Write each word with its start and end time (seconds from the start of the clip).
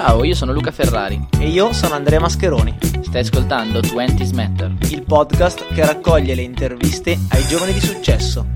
Ciao, 0.00 0.22
io 0.22 0.36
sono 0.36 0.52
Luca 0.52 0.70
Ferrari. 0.70 1.20
E 1.40 1.48
io 1.48 1.72
sono 1.72 1.94
Andrea 1.94 2.20
Mascheroni. 2.20 2.72
Stai 3.02 3.22
ascoltando 3.22 3.80
20 3.80 4.32
Matter, 4.32 4.72
il 4.92 5.02
podcast 5.02 5.74
che 5.74 5.84
raccoglie 5.84 6.36
le 6.36 6.42
interviste 6.42 7.18
ai 7.32 7.42
giovani 7.48 7.72
di 7.72 7.80
successo. 7.80 8.46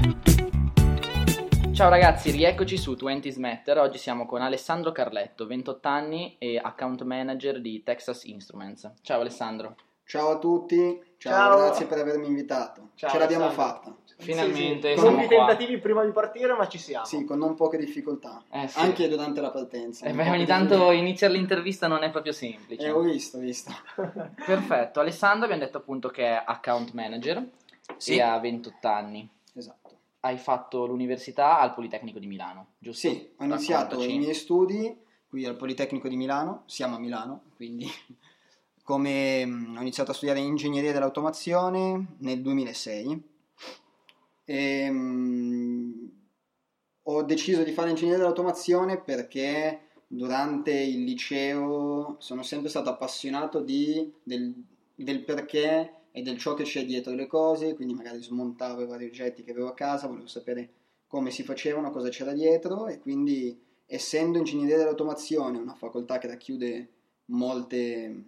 Ciao 1.73 1.89
ragazzi, 1.89 2.31
rieccoci 2.31 2.77
su 2.77 2.95
20 2.95 3.41
Matter. 3.41 3.79
Oggi 3.79 3.99
siamo 3.99 4.25
con 4.25 4.41
Alessandro 4.41 4.93
Carletto, 4.93 5.45
28 5.49 5.89
anni 5.89 6.37
e 6.39 6.61
account 6.63 7.03
manager 7.03 7.61
di 7.61 7.83
Texas 7.83 8.23
Instruments. 8.23 8.93
Ciao 9.03 9.21
Alessandro. 9.21 9.75
Ciao 10.05 10.31
a 10.31 10.39
tutti, 10.39 10.77
ciao, 11.17 11.33
ciao. 11.33 11.57
grazie 11.57 11.87
per 11.87 11.99
avermi 11.99 12.29
invitato. 12.29 12.91
Ciao, 12.95 13.11
Ce 13.11 13.19
l'abbiamo 13.19 13.51
fatta. 13.51 13.93
Finalmente 14.23 14.95
sì, 14.95 14.99
sì. 14.99 15.05
Con 15.05 15.15
pochi 15.17 15.29
tentativi 15.29 15.79
prima 15.79 16.05
di 16.05 16.13
partire, 16.13 16.55
ma 16.55 16.69
ci 16.69 16.79
siamo. 16.79 17.05
Sì, 17.05 17.25
con 17.25 17.39
non 17.39 17.55
poche 17.55 17.77
difficoltà. 17.77 18.43
Eh, 18.51 18.69
sì. 18.69 18.79
Anche 18.79 19.09
durante 19.09 19.41
la 19.41 19.51
partenza. 19.51 20.07
Eh 20.07 20.13
beh, 20.13 20.31
ogni 20.31 20.47
tanto 20.47 20.91
iniziare 20.93 21.35
l'intervista 21.35 21.87
non 21.89 22.03
è 22.03 22.11
proprio 22.11 22.33
semplice. 22.33 22.87
Eh, 22.87 22.91
ho 22.91 23.01
visto, 23.01 23.37
ho 23.37 23.41
visto. 23.41 23.73
Perfetto. 24.47 25.01
Alessandro 25.01 25.45
abbiamo 25.45 25.65
detto 25.65 25.79
appunto 25.79 26.09
che 26.09 26.25
è 26.25 26.43
account 26.45 26.93
manager 26.93 27.45
sì. 27.97 28.17
e 28.17 28.21
ha 28.23 28.39
28 28.39 28.89
anni. 28.89 29.29
Esatto. 29.55 29.81
Hai 30.21 30.39
fatto 30.39 30.87
l'università 30.87 31.59
al 31.59 31.75
Politecnico 31.75 32.19
di 32.19 32.27
Milano, 32.27 32.75
giusto? 32.79 33.09
Sì, 33.09 33.31
ho 33.37 33.45
iniziato 33.45 34.01
i 34.03 34.19
miei 34.19 34.35
studi 34.35 34.97
qui 35.29 35.47
al 35.47 35.57
Politecnico 35.57 36.09
di 36.09 36.17
Milano, 36.17 36.63
siamo 36.67 36.97
a 36.97 36.99
Milano, 36.99 37.45
quindi 37.57 37.91
come 38.85 39.43
ho 39.43 39.81
iniziato 39.81 40.11
a 40.11 40.15
studiare 40.15 40.41
ingegneria 40.41 40.93
dell'automazione 40.93 42.17
nel 42.19 42.41
2006 42.43 43.31
e, 44.45 44.89
um, 44.89 46.11
ho 47.05 47.23
deciso 47.23 47.63
di 47.63 47.73
fare 47.73 47.91
ingegneria 47.91 48.19
dell'automazione 48.19 49.01
perché 49.01 49.89
durante 50.07 50.73
il 50.73 51.03
liceo 51.03 52.17
sono 52.19 52.43
sempre 52.43 52.69
stato 52.69 52.91
appassionato 52.91 53.61
di, 53.61 54.13
del, 54.23 54.55
del 54.95 55.25
perché 55.25 55.95
e 56.13 56.23
del 56.23 56.39
ciò 56.39 56.55
che 56.55 56.65
c'è 56.65 56.85
dietro 56.85 57.15
le 57.15 57.27
cose, 57.27 57.75
quindi 57.75 57.95
magari 57.95 58.23
smontavo 58.23 58.83
i 58.83 58.87
vari 58.87 59.07
oggetti 59.07 59.43
che 59.43 59.51
avevo 59.51 59.69
a 59.69 59.75
casa, 59.75 60.07
volevo 60.07 60.27
sapere 60.27 60.71
come 61.07 61.31
si 61.31 61.43
facevano, 61.43 61.91
cosa 61.91 62.11
c'era 62.11 62.33
dietro 62.33 62.87
e 62.87 62.99
quindi 62.99 63.59
essendo 63.87 64.39
ingegneria 64.39 64.77
dell'automazione, 64.77 65.59
una 65.59 65.75
facoltà 65.75 66.19
che 66.19 66.29
racchiude 66.29 66.89
molte, 67.27 68.25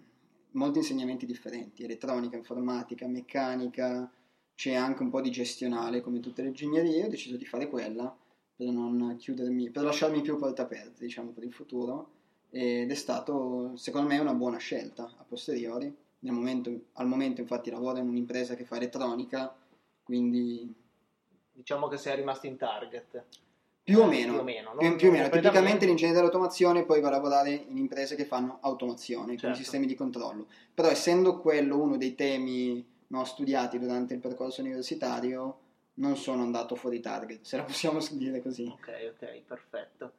molti 0.51 0.79
insegnamenti 0.79 1.25
differenti, 1.25 1.83
elettronica, 1.83 2.35
informatica, 2.35 3.07
meccanica, 3.07 4.11
c'è 4.55 4.73
anche 4.73 5.03
un 5.03 5.09
po' 5.09 5.21
di 5.21 5.31
gestionale 5.31 6.01
come 6.01 6.19
tutte 6.19 6.41
le 6.41 6.47
ingegnerie, 6.47 7.05
ho 7.05 7.09
deciso 7.09 7.35
di 7.35 7.45
fare 7.45 7.69
quella 7.69 8.15
per 8.55 8.67
non 8.67 9.15
chiudermi, 9.17 9.69
per 9.69 9.83
lasciarmi 9.83 10.21
più 10.21 10.37
porte 10.37 10.61
aperte, 10.61 11.03
diciamo, 11.03 11.31
per 11.31 11.43
il 11.43 11.51
futuro 11.51 12.11
ed 12.49 12.89
è 12.89 12.95
stato, 12.95 13.75
secondo 13.75 14.07
me, 14.07 14.17
una 14.17 14.33
buona 14.33 14.57
scelta 14.57 15.03
a 15.03 15.25
posteriori. 15.27 15.93
Momento, 16.19 16.71
al 16.93 17.05
momento, 17.05 17.41
infatti, 17.41 17.69
lavoro 17.69 17.99
in 17.99 18.07
un'impresa 18.07 18.55
che 18.55 18.63
fa 18.63 18.77
elettronica, 18.77 19.53
quindi... 20.01 20.73
Diciamo 21.51 21.87
che 21.87 21.97
sei 21.97 22.15
rimasto 22.15 22.47
in 22.47 22.57
target. 22.57 23.23
Più 23.83 23.99
o 23.99 24.07
meno, 24.07 24.31
più 24.31 24.41
o 24.41 24.43
meno, 24.43 24.75
più, 24.75 24.95
più 24.95 25.09
o 25.09 25.11
meno. 25.11 25.29
tipicamente 25.29 25.85
l'ingegnere 25.85 26.15
dell'automazione 26.15 26.85
poi 26.85 27.01
va 27.01 27.09
a 27.09 27.11
lavorare 27.11 27.51
in 27.51 27.77
imprese 27.77 28.15
che 28.15 28.25
fanno 28.25 28.57
automazione, 28.61 29.33
certo. 29.33 29.47
con 29.47 29.55
sistemi 29.55 29.85
di 29.85 29.93
controllo. 29.93 30.47
Però 30.73 30.87
essendo 30.87 31.39
quello 31.39 31.79
uno 31.79 31.97
dei 31.97 32.15
temi 32.15 32.83
no, 33.07 33.23
studiati 33.25 33.79
durante 33.79 34.13
il 34.13 34.19
percorso 34.19 34.61
universitario, 34.61 35.59
non 35.95 36.17
sono 36.17 36.43
andato 36.43 36.75
fuori 36.75 36.99
target, 36.99 37.43
se 37.43 37.57
la 37.57 37.63
possiamo 37.63 37.99
dire 38.11 38.41
così. 38.41 38.65
Ok, 38.65 39.13
ok, 39.13 39.41
perfetto. 39.45 40.11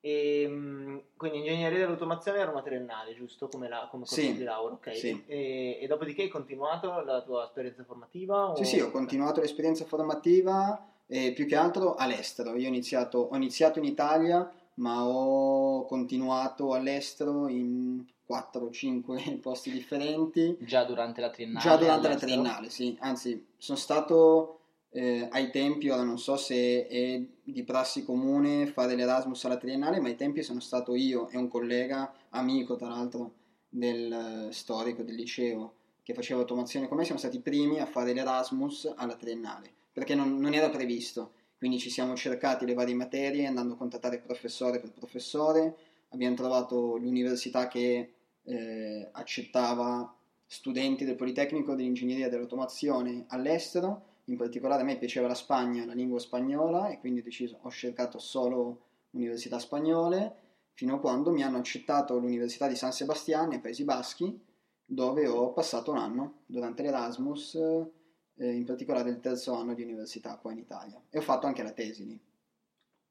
E, 0.00 0.42
ehm, 0.42 1.02
quindi 1.16 1.38
ingegneria 1.38 1.80
dell'automazione 1.80 2.38
era 2.38 2.50
una 2.50 2.62
triennale, 2.62 3.14
giusto? 3.14 3.48
Come, 3.48 3.68
la, 3.68 3.88
come 3.90 4.04
corso 4.04 4.20
sì, 4.20 4.34
di 4.34 4.44
laurea, 4.44 4.74
ok. 4.76 4.96
Sì. 4.96 5.24
E, 5.26 5.78
e, 5.80 5.86
dopodiché 5.88 6.22
hai 6.22 6.28
continuato 6.28 7.00
la 7.00 7.22
tua 7.22 7.44
esperienza 7.46 7.82
formativa? 7.82 8.50
O... 8.50 8.56
Sì, 8.56 8.64
sì, 8.64 8.80
ho 8.80 8.90
continuato 8.90 9.40
l'esperienza 9.40 9.84
formativa 9.84 10.92
e 11.06 11.32
più 11.32 11.46
che 11.46 11.56
altro 11.56 11.94
all'estero. 11.94 12.54
Io 12.54 12.66
ho 12.66 12.68
iniziato, 12.68 13.18
ho 13.18 13.36
iniziato 13.36 13.80
in 13.80 13.84
Italia, 13.84 14.48
ma 14.74 15.04
ho 15.06 15.84
continuato 15.86 16.72
all'estero 16.72 17.48
in 17.48 18.04
4 18.26 18.64
o 18.64 18.70
5 18.70 19.38
posti 19.40 19.70
differenti. 19.70 20.56
Già 20.60 20.84
durante 20.84 21.20
la 21.20 21.30
triennale? 21.30 21.64
Già 21.64 21.76
durante 21.76 22.08
la 22.08 22.16
triennale, 22.16 22.68
sì. 22.68 22.96
Anzi, 23.00 23.46
sono 23.56 23.78
stato 23.78 24.60
eh, 24.90 25.28
ai 25.30 25.50
tempi, 25.50 25.88
ora 25.88 26.02
non 26.02 26.18
so 26.18 26.36
se 26.36 26.86
è 26.86 27.22
di 27.42 27.62
prassi 27.62 28.04
comune 28.04 28.66
fare 28.66 28.94
l'Erasmus 28.94 29.44
alla 29.44 29.56
triennale, 29.56 30.00
ma 30.00 30.08
ai 30.08 30.16
tempi 30.16 30.42
sono 30.42 30.60
stato 30.60 30.94
io 30.94 31.28
e 31.28 31.36
un 31.36 31.48
collega, 31.48 32.12
amico 32.30 32.76
tra 32.76 32.88
l'altro 32.88 33.32
del 33.68 34.48
storico 34.50 35.02
del 35.02 35.14
liceo, 35.14 35.74
che 36.02 36.14
faceva 36.14 36.40
automazione 36.40 36.88
con 36.88 36.96
me, 36.96 37.04
siamo 37.04 37.20
stati 37.20 37.36
i 37.36 37.40
primi 37.40 37.78
a 37.78 37.86
fare 37.86 38.12
l'Erasmus 38.12 38.92
alla 38.96 39.16
triennale, 39.16 39.70
perché 39.92 40.14
non, 40.14 40.38
non 40.38 40.54
era 40.54 40.68
previsto. 40.70 41.32
Quindi 41.58 41.78
ci 41.78 41.90
siamo 41.90 42.14
cercati 42.14 42.66
le 42.66 42.74
varie 42.74 42.94
materie, 42.94 43.46
andando 43.46 43.74
a 43.74 43.76
contattare 43.78 44.18
professore 44.18 44.78
per 44.78 44.92
professore, 44.92 45.76
abbiamo 46.10 46.36
trovato 46.36 46.96
l'università 46.96 47.66
che 47.66 48.12
eh, 48.46 49.08
accettava 49.12 50.14
studenti 50.46 51.04
del 51.04 51.16
Politecnico 51.16 51.74
dell'ingegneria 51.74 52.28
dell'automazione 52.28 53.24
all'estero, 53.28 54.14
in 54.24 54.36
particolare 54.36 54.82
a 54.82 54.84
me 54.84 54.96
piaceva 54.96 55.26
la 55.26 55.34
Spagna, 55.34 55.84
la 55.84 55.92
lingua 55.92 56.18
spagnola 56.18 56.88
e 56.88 56.98
quindi 56.98 57.20
ho, 57.20 57.22
deciso, 57.22 57.58
ho 57.60 57.70
cercato 57.70 58.18
solo 58.18 58.80
università 59.10 59.58
spagnole 59.58 60.44
fino 60.72 60.96
a 60.96 61.00
quando 61.00 61.30
mi 61.30 61.42
hanno 61.42 61.58
accettato 61.58 62.18
l'Università 62.18 62.68
di 62.68 62.76
San 62.76 62.92
Sebastiano 62.92 63.48
nei 63.48 63.60
Paesi 63.60 63.84
Baschi 63.84 64.38
dove 64.84 65.26
ho 65.26 65.52
passato 65.52 65.90
un 65.90 65.98
anno 65.98 66.42
durante 66.46 66.82
l'Erasmus, 66.82 67.54
eh, 68.36 68.52
in 68.52 68.64
particolare 68.64 69.10
il 69.10 69.20
terzo 69.20 69.54
anno 69.54 69.74
di 69.74 69.82
università 69.82 70.36
qua 70.36 70.52
in 70.52 70.58
Italia 70.58 71.00
e 71.10 71.18
ho 71.18 71.22
fatto 71.22 71.46
anche 71.46 71.62
la 71.62 71.72
tesi 71.72 72.06
lì. 72.06 72.20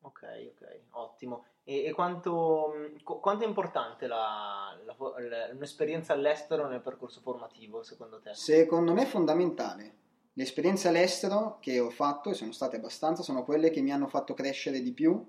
Ok, 0.05 0.21
ok, 0.51 0.79
ottimo. 0.91 1.45
E, 1.63 1.85
e 1.85 1.91
quanto, 1.91 2.73
qu- 3.03 3.19
quanto, 3.19 3.43
è 3.43 3.47
importante 3.47 4.05
la, 4.05 4.77
la, 4.85 4.95
la, 4.97 5.49
un'esperienza 5.51 6.13
all'estero 6.13 6.67
nel 6.67 6.81
percorso 6.81 7.21
formativo, 7.21 7.81
secondo 7.81 8.19
te? 8.19 8.33
Secondo 8.35 8.93
me 8.93 9.01
è 9.01 9.07
fondamentale. 9.07 9.93
Le 10.33 10.43
esperienze 10.43 10.89
all'estero 10.89 11.57
che 11.59 11.79
ho 11.79 11.89
fatto, 11.89 12.29
e 12.29 12.33
sono 12.35 12.51
state 12.51 12.75
abbastanza, 12.75 13.23
sono 13.23 13.43
quelle 13.43 13.71
che 13.71 13.81
mi 13.81 13.91
hanno 13.91 14.07
fatto 14.07 14.35
crescere 14.35 14.81
di 14.81 14.91
più 14.91 15.25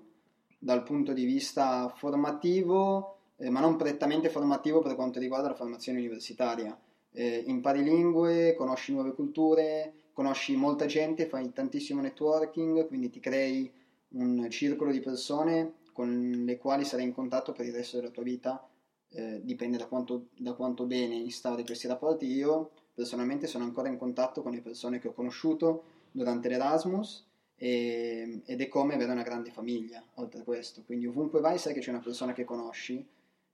dal 0.59 0.83
punto 0.83 1.11
di 1.11 1.25
vista 1.25 1.89
formativo, 1.95 3.17
eh, 3.37 3.49
ma 3.49 3.59
non 3.59 3.77
prettamente 3.77 4.29
formativo 4.29 4.81
per 4.81 4.93
quanto 4.93 5.19
riguarda 5.19 5.47
la 5.47 5.55
formazione 5.55 5.97
universitaria. 5.97 6.77
Eh, 7.11 7.43
impari 7.47 7.81
lingue, 7.81 8.53
conosci 8.53 8.93
nuove 8.93 9.15
culture, 9.15 9.93
conosci 10.13 10.55
molta 10.55 10.85
gente, 10.85 11.25
fai 11.25 11.51
tantissimo 11.51 12.01
networking, 12.01 12.85
quindi 12.85 13.09
ti 13.09 13.19
crei 13.19 13.73
un 14.09 14.49
circolo 14.49 14.91
di 14.91 14.99
persone 14.99 15.73
con 15.91 16.43
le 16.45 16.57
quali 16.57 16.85
sarai 16.85 17.05
in 17.05 17.13
contatto 17.13 17.51
per 17.51 17.65
il 17.65 17.73
resto 17.73 17.97
della 17.97 18.11
tua 18.11 18.23
vita, 18.23 18.67
eh, 19.09 19.41
dipende 19.43 19.77
da 19.77 19.87
quanto, 19.87 20.27
da 20.37 20.53
quanto 20.53 20.85
bene 20.85 21.15
instauri 21.15 21.65
questi 21.65 21.87
rapporti. 21.87 22.25
Io 22.27 22.71
personalmente 22.93 23.47
sono 23.47 23.63
ancora 23.63 23.89
in 23.89 23.97
contatto 23.97 24.41
con 24.41 24.51
le 24.51 24.61
persone 24.61 24.99
che 24.99 25.07
ho 25.07 25.13
conosciuto 25.13 25.83
durante 26.11 26.49
l'Erasmus 26.49 27.25
e, 27.55 28.41
ed 28.45 28.61
è 28.61 28.67
come 28.67 28.93
avere 28.93 29.11
una 29.11 29.23
grande 29.23 29.51
famiglia, 29.51 30.03
oltre 30.15 30.41
a 30.41 30.43
questo. 30.43 30.83
Quindi 30.85 31.07
ovunque 31.07 31.39
vai 31.39 31.57
sai 31.57 31.73
che 31.73 31.79
c'è 31.79 31.89
una 31.89 31.99
persona 31.99 32.33
che 32.33 32.43
conosci, 32.43 33.05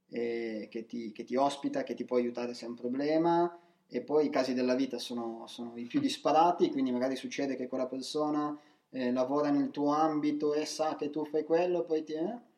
eh, 0.09 0.67
che, 0.69 0.85
ti, 0.85 1.11
che, 1.11 1.23
ti, 1.23 1.35
ospita, 1.35 1.83
che 1.83 1.93
ti 1.93 2.05
può 2.05 2.17
aiutare 2.17 2.53
se 2.53 2.65
hai 2.65 2.71
un 2.71 2.77
problema 2.77 3.57
e 3.87 4.01
poi 4.01 4.25
i 4.25 4.29
casi 4.29 4.53
della 4.53 4.75
vita 4.75 4.97
sono, 4.97 5.45
sono 5.47 5.73
i 5.75 5.85
più 5.85 5.99
disparati, 5.99 6.69
quindi 6.71 6.91
magari 6.91 7.15
succede 7.15 7.55
che 7.55 7.67
quella 7.67 7.87
persona 7.87 8.57
eh, 8.93 9.11
lavora 9.11 9.49
nel 9.49 9.71
tuo 9.71 9.91
ambito 9.91 10.53
e 10.53 10.65
sa 10.65 10.95
che 10.95 11.09
tu 11.09 11.25
fai 11.25 11.43
quello, 11.43 11.83
poi 11.83 12.03
ti... 12.03 12.13
Eh? 12.13 12.51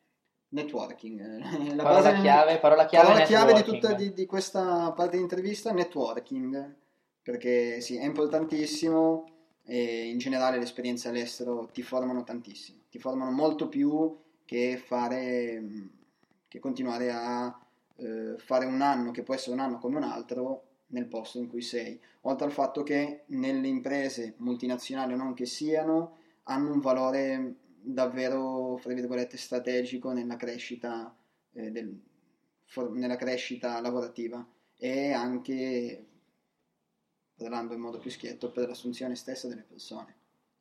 Networking. 0.48 1.20
Eh, 1.20 1.74
la 1.74 1.82
parola, 1.82 2.20
chiave, 2.20 2.58
parola 2.58 2.86
chiave, 2.86 3.06
parola 3.06 3.24
chiave 3.24 3.52
di 3.54 3.62
tutta 3.62 3.92
di, 3.94 4.12
di 4.12 4.26
questa 4.26 4.92
parte 4.92 5.16
di 5.16 5.22
intervista, 5.22 5.72
networking, 5.72 6.74
perché 7.22 7.80
sì, 7.80 7.96
è 7.96 8.04
importantissimo 8.04 9.28
e 9.64 10.08
in 10.08 10.18
generale 10.18 10.58
le 10.58 10.64
esperienze 10.64 11.08
all'estero 11.08 11.68
ti 11.72 11.82
formano 11.82 12.22
tantissimo, 12.22 12.82
ti 12.88 13.00
formano 13.00 13.32
molto 13.32 13.68
più 13.68 14.16
che 14.44 14.80
fare, 14.82 15.62
che 16.46 16.60
continuare 16.60 17.10
a 17.10 17.58
eh, 17.96 18.34
fare 18.38 18.64
un 18.64 18.80
anno 18.80 19.10
che 19.10 19.24
può 19.24 19.34
essere 19.34 19.54
un 19.54 19.60
anno 19.60 19.78
come 19.78 19.96
un 19.96 20.04
altro 20.04 20.62
nel 20.88 21.06
posto 21.06 21.38
in 21.38 21.48
cui 21.48 21.62
sei, 21.62 22.00
oltre 22.22 22.46
al 22.46 22.52
fatto 22.52 22.84
che 22.84 23.24
nelle 23.26 23.66
imprese 23.66 24.34
multinazionali 24.36 25.14
o 25.14 25.16
non 25.16 25.34
che 25.34 25.46
siano, 25.46 26.18
hanno 26.48 26.72
un 26.72 26.80
valore 26.80 27.56
davvero, 27.80 28.76
fra 28.78 28.92
virgolette, 28.92 29.36
strategico 29.36 30.12
nella 30.12 30.36
crescita, 30.36 31.14
eh, 31.52 31.70
del, 31.70 32.00
for, 32.64 32.90
nella 32.90 33.16
crescita 33.16 33.80
lavorativa 33.80 34.46
e 34.76 35.12
anche, 35.12 36.06
parlando 37.36 37.74
in 37.74 37.80
modo 37.80 37.98
più 37.98 38.10
schietto, 38.10 38.50
per 38.50 38.68
l'assunzione 38.68 39.14
stessa 39.14 39.48
delle 39.48 39.64
persone. 39.68 40.14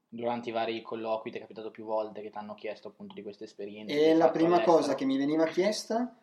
Durante 0.07 0.49
i 0.49 0.53
vari 0.53 0.81
colloqui 0.81 1.31
ti 1.31 1.37
è 1.37 1.41
capitato 1.41 1.71
più 1.71 1.83
volte 1.83 2.21
che 2.21 2.29
ti 2.29 2.37
hanno 2.37 2.53
chiesto 2.53 2.87
appunto 2.87 3.13
di 3.13 3.21
queste 3.21 3.43
esperienze? 3.43 3.93
E 3.93 4.13
la 4.15 4.29
prima 4.29 4.55
all'estero? 4.55 4.77
cosa 4.77 4.95
che 4.95 5.05
mi 5.05 5.17
veniva 5.17 5.45
chiesta 5.45 6.17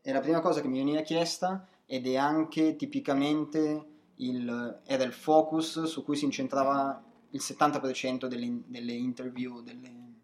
è 0.00 0.12
la 0.12 0.20
prima 0.20 0.40
cosa 0.40 0.60
che 0.60 0.68
mi 0.68 0.78
veniva 0.78 1.02
chiesta 1.02 1.66
ed 1.84 2.06
è 2.06 2.16
anche 2.16 2.76
tipicamente 2.76 3.86
il, 4.16 4.80
era 4.84 5.04
il 5.04 5.12
focus 5.12 5.84
su 5.84 6.04
cui 6.04 6.16
si 6.16 6.24
incentrava 6.24 7.05
il 7.36 7.42
70% 7.42 8.26
delle, 8.26 8.62
delle 8.66 8.92
interview, 8.92 9.60
delle, 9.60 10.22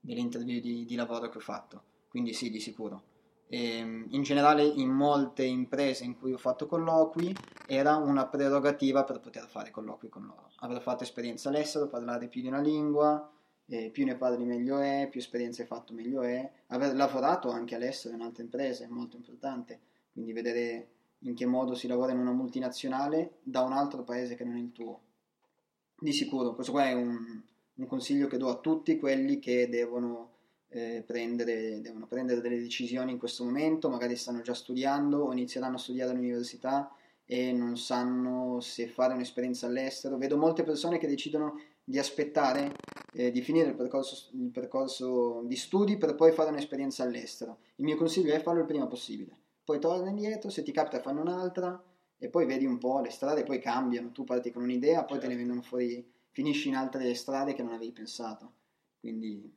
delle 0.00 0.20
interview 0.20 0.60
di, 0.60 0.84
di, 0.84 0.94
lavoro 0.96 1.28
che 1.28 1.38
ho 1.38 1.42
fatto, 1.42 1.82
quindi 2.08 2.32
sì, 2.32 2.50
di 2.50 2.60
sicuro. 2.60 3.14
E, 3.48 3.78
ehm, 3.78 4.06
in 4.10 4.22
generale 4.22 4.64
in 4.64 4.88
molte 4.88 5.44
imprese 5.44 6.04
in 6.04 6.18
cui 6.18 6.32
ho 6.32 6.38
fatto 6.38 6.66
colloqui 6.66 7.34
era 7.66 7.96
una 7.96 8.26
prerogativa 8.26 9.04
per 9.04 9.20
poter 9.20 9.46
fare 9.46 9.70
colloqui 9.70 10.08
con 10.08 10.24
loro. 10.24 10.50
Aver 10.60 10.80
fatto 10.80 11.04
esperienza 11.04 11.50
all'estero, 11.50 11.88
parlare 11.88 12.28
più 12.28 12.40
di 12.40 12.48
una 12.48 12.60
lingua, 12.60 13.30
eh, 13.68 13.90
più 13.90 14.04
ne 14.04 14.16
parli 14.16 14.44
meglio 14.44 14.78
è, 14.78 15.08
più 15.10 15.20
esperienza 15.20 15.62
hai 15.62 15.68
fatto 15.68 15.92
meglio 15.92 16.22
è. 16.22 16.50
Aver 16.68 16.94
lavorato 16.94 17.50
anche 17.50 17.74
all'estero 17.74 18.14
in 18.14 18.22
altre 18.22 18.44
imprese 18.44 18.84
è 18.84 18.88
molto 18.88 19.16
importante, 19.16 19.80
quindi 20.12 20.32
vedere 20.32 20.90
in 21.20 21.34
che 21.34 21.46
modo 21.46 21.74
si 21.74 21.86
lavora 21.86 22.12
in 22.12 22.18
una 22.18 22.32
multinazionale 22.32 23.38
da 23.42 23.62
un 23.62 23.72
altro 23.72 24.02
paese 24.02 24.34
che 24.34 24.44
non 24.44 24.56
è 24.56 24.60
il 24.60 24.72
tuo. 24.72 25.00
Di 25.98 26.12
sicuro, 26.12 26.54
questo 26.54 26.72
qua 26.72 26.88
è 26.88 26.92
un, 26.92 27.40
un 27.74 27.86
consiglio 27.86 28.26
che 28.26 28.36
do 28.36 28.50
a 28.50 28.58
tutti 28.58 28.98
quelli 28.98 29.38
che 29.38 29.66
devono, 29.70 30.32
eh, 30.68 31.02
prendere, 31.06 31.80
devono 31.80 32.06
prendere 32.06 32.42
delle 32.42 32.58
decisioni 32.58 33.12
in 33.12 33.18
questo 33.18 33.44
momento, 33.44 33.88
magari 33.88 34.14
stanno 34.14 34.42
già 34.42 34.52
studiando 34.52 35.24
o 35.24 35.32
inizieranno 35.32 35.76
a 35.76 35.78
studiare 35.78 36.10
all'università 36.10 36.94
e 37.24 37.50
non 37.52 37.78
sanno 37.78 38.60
se 38.60 38.88
fare 38.88 39.14
un'esperienza 39.14 39.66
all'estero. 39.66 40.18
Vedo 40.18 40.36
molte 40.36 40.64
persone 40.64 40.98
che 40.98 41.08
decidono 41.08 41.58
di 41.82 41.98
aspettare 41.98 42.74
eh, 43.14 43.30
di 43.30 43.40
finire 43.40 43.70
il 43.70 43.74
percorso, 43.74 44.28
il 44.32 44.50
percorso, 44.50 45.42
di 45.46 45.56
studi 45.56 45.96
per 45.96 46.14
poi 46.14 46.30
fare 46.32 46.50
un'esperienza 46.50 47.04
all'estero. 47.04 47.60
Il 47.76 47.86
mio 47.86 47.96
consiglio 47.96 48.34
è 48.34 48.42
farlo 48.42 48.60
il 48.60 48.66
prima 48.66 48.86
possibile. 48.86 49.34
Poi 49.64 49.80
torna 49.80 50.10
indietro, 50.10 50.50
se 50.50 50.62
ti 50.62 50.72
capita 50.72 51.00
fanno 51.00 51.22
un'altra 51.22 51.82
e 52.18 52.28
poi 52.28 52.46
vedi 52.46 52.64
un 52.64 52.78
po' 52.78 53.00
le 53.00 53.10
strade 53.10 53.44
poi 53.44 53.58
cambiano. 53.58 54.10
Tu 54.10 54.24
parti 54.24 54.50
con 54.50 54.62
un'idea, 54.62 55.04
poi 55.04 55.18
certo. 55.18 55.20
te 55.20 55.26
ne 55.26 55.32
certo. 55.32 55.46
vengono 55.46 55.62
fuori, 55.62 56.12
finisci 56.30 56.68
in 56.68 56.76
altre 56.76 57.14
strade 57.14 57.54
che 57.54 57.62
non 57.62 57.74
avevi 57.74 57.92
pensato. 57.92 58.52
Quindi 59.00 59.54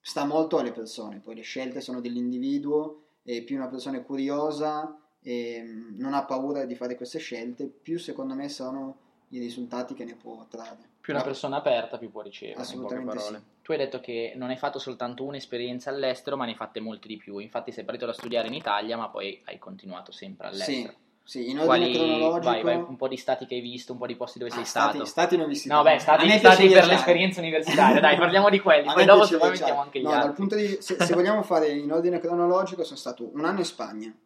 sta 0.00 0.24
molto 0.24 0.58
alle 0.58 0.72
persone, 0.72 1.20
poi 1.20 1.34
le 1.34 1.42
scelte 1.42 1.80
sono 1.80 2.00
dell'individuo 2.00 3.02
e 3.22 3.42
più 3.42 3.56
una 3.56 3.68
persona 3.68 3.98
è 3.98 4.04
curiosa 4.04 4.98
e 5.20 5.62
mm, 5.62 5.98
non 5.98 6.14
ha 6.14 6.24
paura 6.24 6.64
di 6.64 6.74
fare 6.74 6.94
queste 6.94 7.18
scelte, 7.18 7.66
più 7.66 7.98
secondo 7.98 8.34
me 8.34 8.48
sono 8.48 9.06
i 9.30 9.38
risultati 9.38 9.94
che 9.94 10.04
ne 10.04 10.14
può 10.14 10.46
trarre. 10.48 10.96
Più 11.00 11.12
una 11.12 11.22
persona 11.22 11.56
aperta, 11.56 11.98
più 11.98 12.10
può 12.10 12.22
ricevere. 12.22 12.60
Assolutamente 12.60 13.18
sì. 13.18 13.36
Tu 13.62 13.72
hai 13.72 13.78
detto 13.78 14.00
che 14.00 14.32
non 14.36 14.50
hai 14.50 14.56
fatto 14.56 14.78
soltanto 14.78 15.24
un'esperienza 15.24 15.90
all'estero, 15.90 16.36
ma 16.36 16.44
ne 16.44 16.52
hai 16.52 16.56
fatte 16.56 16.80
molte 16.80 17.08
di 17.08 17.16
più. 17.16 17.38
Infatti 17.38 17.70
sei 17.70 17.84
partito 17.84 18.06
da 18.06 18.12
studiare 18.12 18.48
in 18.48 18.54
Italia, 18.54 18.96
ma 18.96 19.08
poi 19.08 19.40
hai 19.44 19.58
continuato 19.58 20.10
sempre 20.12 20.48
all'estero. 20.48 20.92
Sì. 20.92 21.07
Sì, 21.28 21.50
in 21.50 21.58
ordine 21.58 21.90
Quali, 21.90 21.92
cronologico. 21.92 22.50
Vai, 22.50 22.62
vai, 22.62 22.76
un 22.76 22.96
po' 22.96 23.06
di 23.06 23.18
stati 23.18 23.44
che 23.44 23.56
hai 23.56 23.60
visto, 23.60 23.92
un 23.92 23.98
po' 23.98 24.06
di 24.06 24.16
posti 24.16 24.38
dove 24.38 24.50
ah, 24.50 24.54
sei 24.54 24.64
stati, 24.64 24.94
stato. 24.94 25.04
Stati 25.04 25.36
non 25.36 25.46
visti. 25.46 25.68
No, 25.68 25.82
beh, 25.82 25.98
stati, 25.98 26.26
stati 26.38 26.68
per 26.68 26.86
l'esperienza 26.86 27.40
universitaria. 27.40 28.00
Dai, 28.00 28.16
parliamo 28.16 28.48
di 28.48 28.58
quelli. 28.60 28.88
Poi 28.90 29.04
dopo 29.04 29.26
se 29.26 29.36
mettiamo 29.36 29.82
anche 29.82 29.98
gli 29.98 30.04
no, 30.04 30.08
altri. 30.08 30.24
Dal 30.24 30.34
punto 30.34 30.54
di, 30.56 30.78
se, 30.80 30.96
se 30.98 31.14
vogliamo 31.14 31.42
fare 31.42 31.68
in 31.68 31.92
ordine 31.92 32.18
cronologico, 32.18 32.82
sono 32.82 32.96
stato 32.96 33.28
un 33.30 33.44
anno 33.44 33.58
in 33.58 33.66
Spagna, 33.66 34.16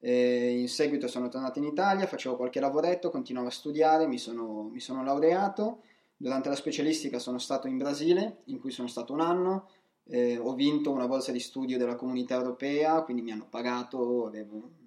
e 0.00 0.58
in 0.58 0.68
seguito 0.68 1.06
sono 1.06 1.28
tornato 1.28 1.60
in 1.60 1.64
Italia, 1.66 2.08
facevo 2.08 2.34
qualche 2.34 2.58
lavoretto, 2.58 3.10
continuavo 3.10 3.46
a 3.46 3.52
studiare, 3.52 4.08
mi 4.08 4.18
sono, 4.18 4.62
mi 4.64 4.80
sono, 4.80 5.04
laureato. 5.04 5.82
Durante 6.16 6.48
la 6.48 6.56
specialistica 6.56 7.20
sono 7.20 7.38
stato 7.38 7.68
in 7.68 7.78
Brasile, 7.78 8.38
in 8.46 8.58
cui 8.58 8.72
sono 8.72 8.88
stato 8.88 9.12
un 9.12 9.20
anno. 9.20 9.68
Eh, 10.08 10.36
ho 10.36 10.54
vinto 10.54 10.90
una 10.90 11.06
borsa 11.06 11.30
di 11.30 11.38
studio 11.38 11.78
della 11.78 11.94
comunità 11.94 12.34
europea, 12.34 13.00
quindi 13.02 13.22
mi 13.22 13.30
hanno 13.30 13.46
pagato, 13.48 14.26
avevo 14.26 14.77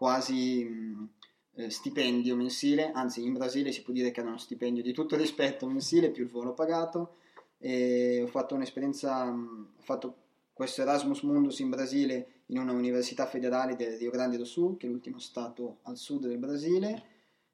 quasi 0.00 0.64
mh, 0.64 1.08
eh, 1.56 1.68
stipendio 1.68 2.34
mensile, 2.34 2.90
anzi 2.90 3.22
in 3.22 3.34
Brasile 3.34 3.70
si 3.70 3.82
può 3.82 3.92
dire 3.92 4.10
che 4.10 4.20
era 4.20 4.30
uno 4.30 4.38
stipendio 4.38 4.82
di 4.82 4.94
tutto 4.94 5.14
rispetto 5.18 5.66
mensile 5.66 6.10
più 6.10 6.24
il 6.24 6.30
volo 6.30 6.54
pagato. 6.54 7.16
E 7.58 8.22
ho 8.22 8.26
fatto 8.26 8.54
un'esperienza, 8.54 9.26
mh, 9.26 9.72
ho 9.76 9.82
fatto 9.82 10.16
questo 10.54 10.80
Erasmus 10.80 11.20
Mundus 11.20 11.58
in 11.58 11.68
Brasile 11.68 12.44
in 12.46 12.58
una 12.58 12.72
università 12.72 13.26
federale 13.26 13.76
del 13.76 13.98
Rio 13.98 14.10
Grande 14.10 14.38
do 14.38 14.46
Sul, 14.46 14.78
che 14.78 14.86
è 14.86 14.90
l'ultimo 14.90 15.18
stato 15.18 15.80
al 15.82 15.98
sud 15.98 16.26
del 16.26 16.38
Brasile. 16.38 17.02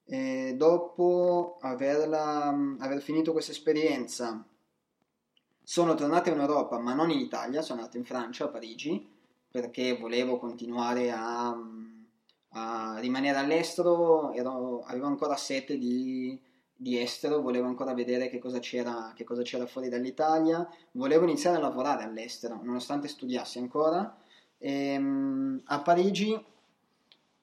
E 0.05 0.55
dopo 0.57 1.59
averla, 1.61 2.77
aver 2.79 3.03
finito 3.03 3.33
questa 3.33 3.51
esperienza, 3.51 4.47
sono 5.65 5.95
tornato 5.95 6.31
in 6.31 6.39
Europa, 6.39 6.79
ma 6.79 6.95
non 6.95 7.11
in 7.11 7.19
Italia, 7.19 7.61
sono 7.61 7.81
andato 7.81 7.97
in 7.97 8.05
Francia, 8.05 8.45
a 8.45 8.49
Parigi, 8.49 9.05
perché 9.51 9.97
volevo 9.97 10.39
continuare 10.39 11.11
a, 11.11 11.53
a 12.51 12.99
rimanere 12.99 13.39
all'estero, 13.39 14.33
ero, 14.33 14.83
avevo 14.85 15.07
ancora 15.07 15.37
sete 15.37 15.79
di, 15.79 16.39
di 16.75 17.01
estero, 17.01 17.41
volevo 17.41 17.67
ancora 17.67 17.95
vedere 17.95 18.29
che 18.29 18.39
cosa, 18.39 18.59
c'era, 18.59 19.13
che 19.15 19.25
cosa 19.25 19.43
c'era 19.43 19.67
fuori 19.67 19.89
dall'Italia, 19.89 20.67
volevo 20.93 21.25
iniziare 21.25 21.57
a 21.57 21.61
lavorare 21.61 22.05
all'estero, 22.05 22.61
nonostante 22.63 23.09
studiassi 23.09 23.59
ancora. 23.59 24.17
E, 24.59 24.73
ehm, 24.73 25.63
a 25.65 25.81
Parigi 25.81 26.45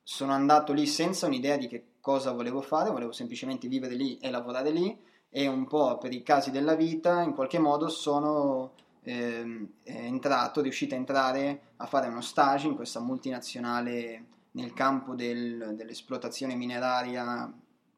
sono 0.01 0.33
andato 0.33 0.73
lì 0.73 0.85
senza 0.85 1.27
un'idea 1.27 1.57
di 1.57 1.67
che 1.67 1.85
cosa 1.99 2.31
volevo 2.31 2.61
fare, 2.61 2.91
volevo 2.91 3.11
semplicemente 3.11 3.67
vivere 3.67 3.95
lì 3.95 4.17
e 4.17 4.29
lavorare 4.29 4.71
lì. 4.71 4.97
E 5.29 5.47
un 5.47 5.65
po' 5.67 5.97
per 5.97 6.13
i 6.13 6.21
casi 6.21 6.51
della 6.51 6.75
vita 6.75 7.21
in 7.23 7.33
qualche 7.33 7.57
modo 7.57 7.89
sono 7.89 8.73
eh, 9.01 9.67
entrato, 9.83 10.61
riuscito 10.61 10.93
a 10.93 10.97
entrare 10.97 11.61
a 11.77 11.87
fare 11.87 12.07
uno 12.07 12.21
stage 12.21 12.67
in 12.67 12.75
questa 12.75 12.99
multinazionale 12.99 14.25
nel 14.53 14.73
campo 14.73 15.15
del, 15.15 15.73
dell'esplotazione 15.75 16.55
mineraria, 16.55 17.51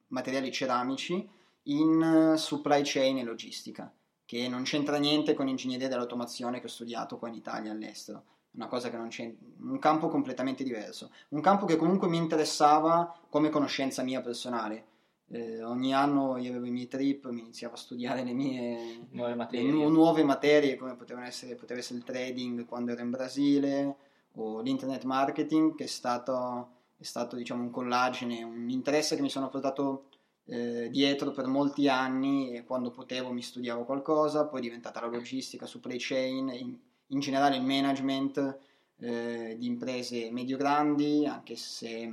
materiali 0.07 0.51
ceramici, 0.51 1.27
in 1.63 2.35
supply 2.37 2.81
chain 2.83 3.17
e 3.17 3.23
logistica, 3.23 3.91
che 4.25 4.47
non 4.47 4.63
c'entra 4.63 4.97
niente 4.97 5.33
con 5.33 5.47
ingegneria 5.47 5.87
dell'automazione 5.87 6.59
che 6.59 6.67
ho 6.67 6.69
studiato 6.69 7.17
qua 7.17 7.27
in 7.27 7.35
Italia 7.35 7.71
all'estero. 7.71 8.23
Una 8.51 8.67
cosa 8.67 8.89
che 8.89 8.97
non 8.97 9.09
c'è, 9.09 9.33
un 9.59 9.79
campo 9.79 10.07
completamente 10.07 10.63
diverso, 10.63 11.11
un 11.29 11.41
campo 11.41 11.65
che 11.65 11.75
comunque 11.75 12.07
mi 12.07 12.17
interessava 12.17 13.19
come 13.29 13.49
conoscenza 13.49 14.01
mia 14.01 14.21
personale. 14.21 14.93
Eh, 15.27 15.61
ogni 15.63 15.93
anno 15.93 16.37
io 16.37 16.51
avevo 16.51 16.67
i 16.67 16.71
miei 16.71 16.87
trip, 16.87 17.27
mi 17.29 17.41
iniziavo 17.41 17.73
a 17.73 17.77
studiare 17.77 18.23
le 18.23 18.31
mie 18.31 19.07
nuove 19.09 19.35
materie, 19.35 19.69
nu- 19.69 19.89
nuove 19.89 20.23
materie 20.23 20.77
come 20.77 20.95
potevano 20.95 21.25
essere, 21.25 21.55
poteva 21.55 21.79
essere 21.79 21.97
il 21.97 22.05
trading 22.05 22.65
quando 22.65 22.91
ero 22.91 23.01
in 23.01 23.09
Brasile 23.09 23.97
o 24.35 24.61
l'internet 24.61 25.03
marketing 25.03 25.75
che 25.75 25.85
è 25.85 25.87
stato, 25.87 26.69
è 26.97 27.03
stato 27.03 27.35
diciamo, 27.35 27.63
un 27.63 27.71
collagine, 27.71 28.43
un 28.43 28.69
interesse 28.69 29.15
che 29.15 29.21
mi 29.21 29.29
sono 29.29 29.49
portato 29.49 30.09
eh, 30.45 30.89
dietro 30.89 31.31
per 31.31 31.47
molti 31.47 31.87
anni 31.87 32.55
e 32.55 32.63
quando 32.63 32.91
potevo 32.91 33.31
mi 33.31 33.41
studiavo 33.41 33.83
qualcosa, 33.83 34.45
poi 34.45 34.59
è 34.59 34.63
diventata 34.63 35.01
la 35.01 35.07
logistica, 35.07 35.65
supply 35.65 35.97
chain, 35.97 36.49
in, 36.49 36.77
in 37.07 37.19
generale 37.19 37.55
il 37.55 37.63
management 37.63 38.57
eh, 38.97 39.55
di 39.57 39.65
imprese 39.65 40.31
medio-grandi, 40.31 41.25
anche 41.25 41.55
se, 41.55 42.11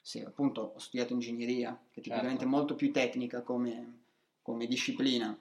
se, 0.00 0.24
appunto 0.24 0.72
ho 0.74 0.78
studiato 0.78 1.12
ingegneria, 1.12 1.78
che 1.90 2.00
tipicamente 2.00 2.40
certo. 2.40 2.54
è 2.54 2.56
molto 2.56 2.74
più 2.74 2.90
tecnica 2.92 3.42
come, 3.42 3.98
come 4.42 4.66
disciplina. 4.66 5.36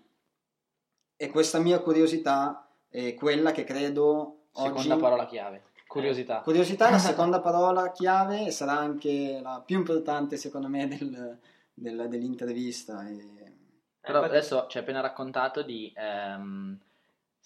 E 1.20 1.30
questa 1.30 1.60
mia 1.60 1.80
curiosità 1.80 2.70
è 2.90 3.16
quella 3.16 3.52
che 3.52 3.64
credo 3.64 4.48
Seconda 4.52 4.94
oggi... 4.94 5.02
parola 5.02 5.26
chiave. 5.26 5.64
Curiosità. 6.00 6.40
Eh, 6.40 6.44
curiosità 6.44 6.88
è 6.88 6.92
la 6.92 6.98
seconda 7.00 7.40
parola 7.40 7.92
chiave 7.92 8.46
e 8.46 8.52
sarà 8.52 8.74
anche 8.74 9.40
la 9.42 9.62
più 9.66 9.78
importante 9.78 10.38
secondo 10.38 10.68
me 10.68 10.88
del, 10.88 11.38
del, 11.74 12.08
dell'intervista. 12.10 13.08
E... 13.08 13.54
Però 14.00 14.22
adesso 14.22 14.68
ci 14.68 14.78
hai 14.78 14.84
appena 14.84 15.02
raccontato 15.02 15.62
di 15.62 15.92
ehm, 15.96 16.80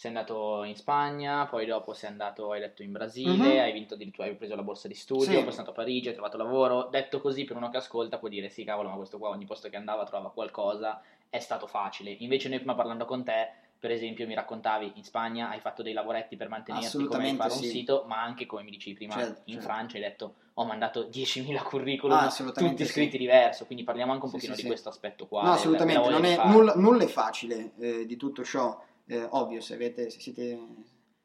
sei 0.02 0.10
andato 0.10 0.64
in 0.64 0.76
Spagna, 0.76 1.46
poi 1.46 1.68
dopo 1.68 1.94
sei 1.94 2.10
andato, 2.10 2.52
hai 2.52 2.60
detto 2.60 2.82
in 2.82 2.92
Brasile, 2.92 3.32
mm-hmm. 3.32 3.60
hai 3.60 3.72
vinto 3.72 3.94
addirittura, 3.94 4.26
hai 4.26 4.36
preso 4.36 4.56
la 4.56 4.64
borsa 4.64 4.88
di 4.88 4.96
studio, 4.96 5.26
sì. 5.26 5.34
poi 5.34 5.50
sei 5.50 5.60
andato 5.60 5.70
a 5.70 5.74
Parigi, 5.74 6.08
hai 6.08 6.14
trovato 6.16 6.38
lavoro. 6.38 6.88
Detto 6.90 7.22
così, 7.22 7.44
per 7.44 7.56
uno 7.56 7.70
che 7.70 7.78
ascolta 7.78 8.18
può 8.18 8.28
dire 8.28 8.50
sì, 8.50 8.64
cavolo, 8.64 8.90
ma 8.90 8.96
questo 8.96 9.20
qua 9.20 9.30
ogni 9.30 9.46
posto 9.46 9.70
che 9.70 9.76
andava 9.76 10.04
trovava 10.04 10.32
qualcosa, 10.32 11.02
è 11.30 11.38
stato 11.38 11.68
facile. 11.68 12.10
Invece 12.10 12.50
noi 12.50 12.58
prima 12.58 12.74
parlando 12.74 13.06
con 13.06 13.24
te, 13.24 13.52
per 13.82 13.90
esempio, 13.90 14.28
mi 14.28 14.36
raccontavi 14.36 14.92
in 14.94 15.04
Spagna 15.04 15.50
hai 15.50 15.60
fatto 15.60 15.82
dei 15.82 15.94
lavoretti 15.94 16.36
per 16.36 16.50
mantenerti 16.50 17.04
come 17.06 17.34
fare 17.34 17.50
sì. 17.50 17.66
un 17.66 17.72
sito, 17.72 18.06
ma 18.08 18.22
anche 18.22 18.46
come 18.46 18.62
mi 18.62 18.70
dicevi 18.70 18.96
prima 18.96 19.16
certo, 19.16 19.42
in 19.46 19.56
certo. 19.56 19.68
Francia 19.68 19.96
hai 19.96 20.04
detto 20.04 20.36
ho 20.54 20.66
mandato 20.66 21.10
10.000 21.12 21.64
curriculum, 21.64 22.16
ah, 22.16 22.30
tutti 22.30 22.86
scritti 22.86 23.14
sì. 23.14 23.18
diverso, 23.18 23.66
quindi 23.66 23.84
parliamo 23.84 24.12
anche 24.12 24.26
un 24.26 24.30
sì, 24.30 24.38
pochino 24.38 24.56
di 24.56 24.64
questo 24.66 24.90
aspetto 24.90 25.26
qua. 25.26 25.42
No, 25.42 25.52
assolutamente, 25.54 26.10
non 26.10 26.24
è, 26.24 26.38
nulla, 26.46 26.74
nulla, 26.76 27.04
è 27.04 27.08
facile 27.08 27.72
eh, 27.80 28.06
di 28.06 28.18
tutto 28.18 28.44
ciò 28.44 28.80
eh, 29.08 29.26
ovvio, 29.32 29.62
se, 29.62 29.74
avete, 29.74 30.12
se, 30.12 30.20
siete, 30.20 30.60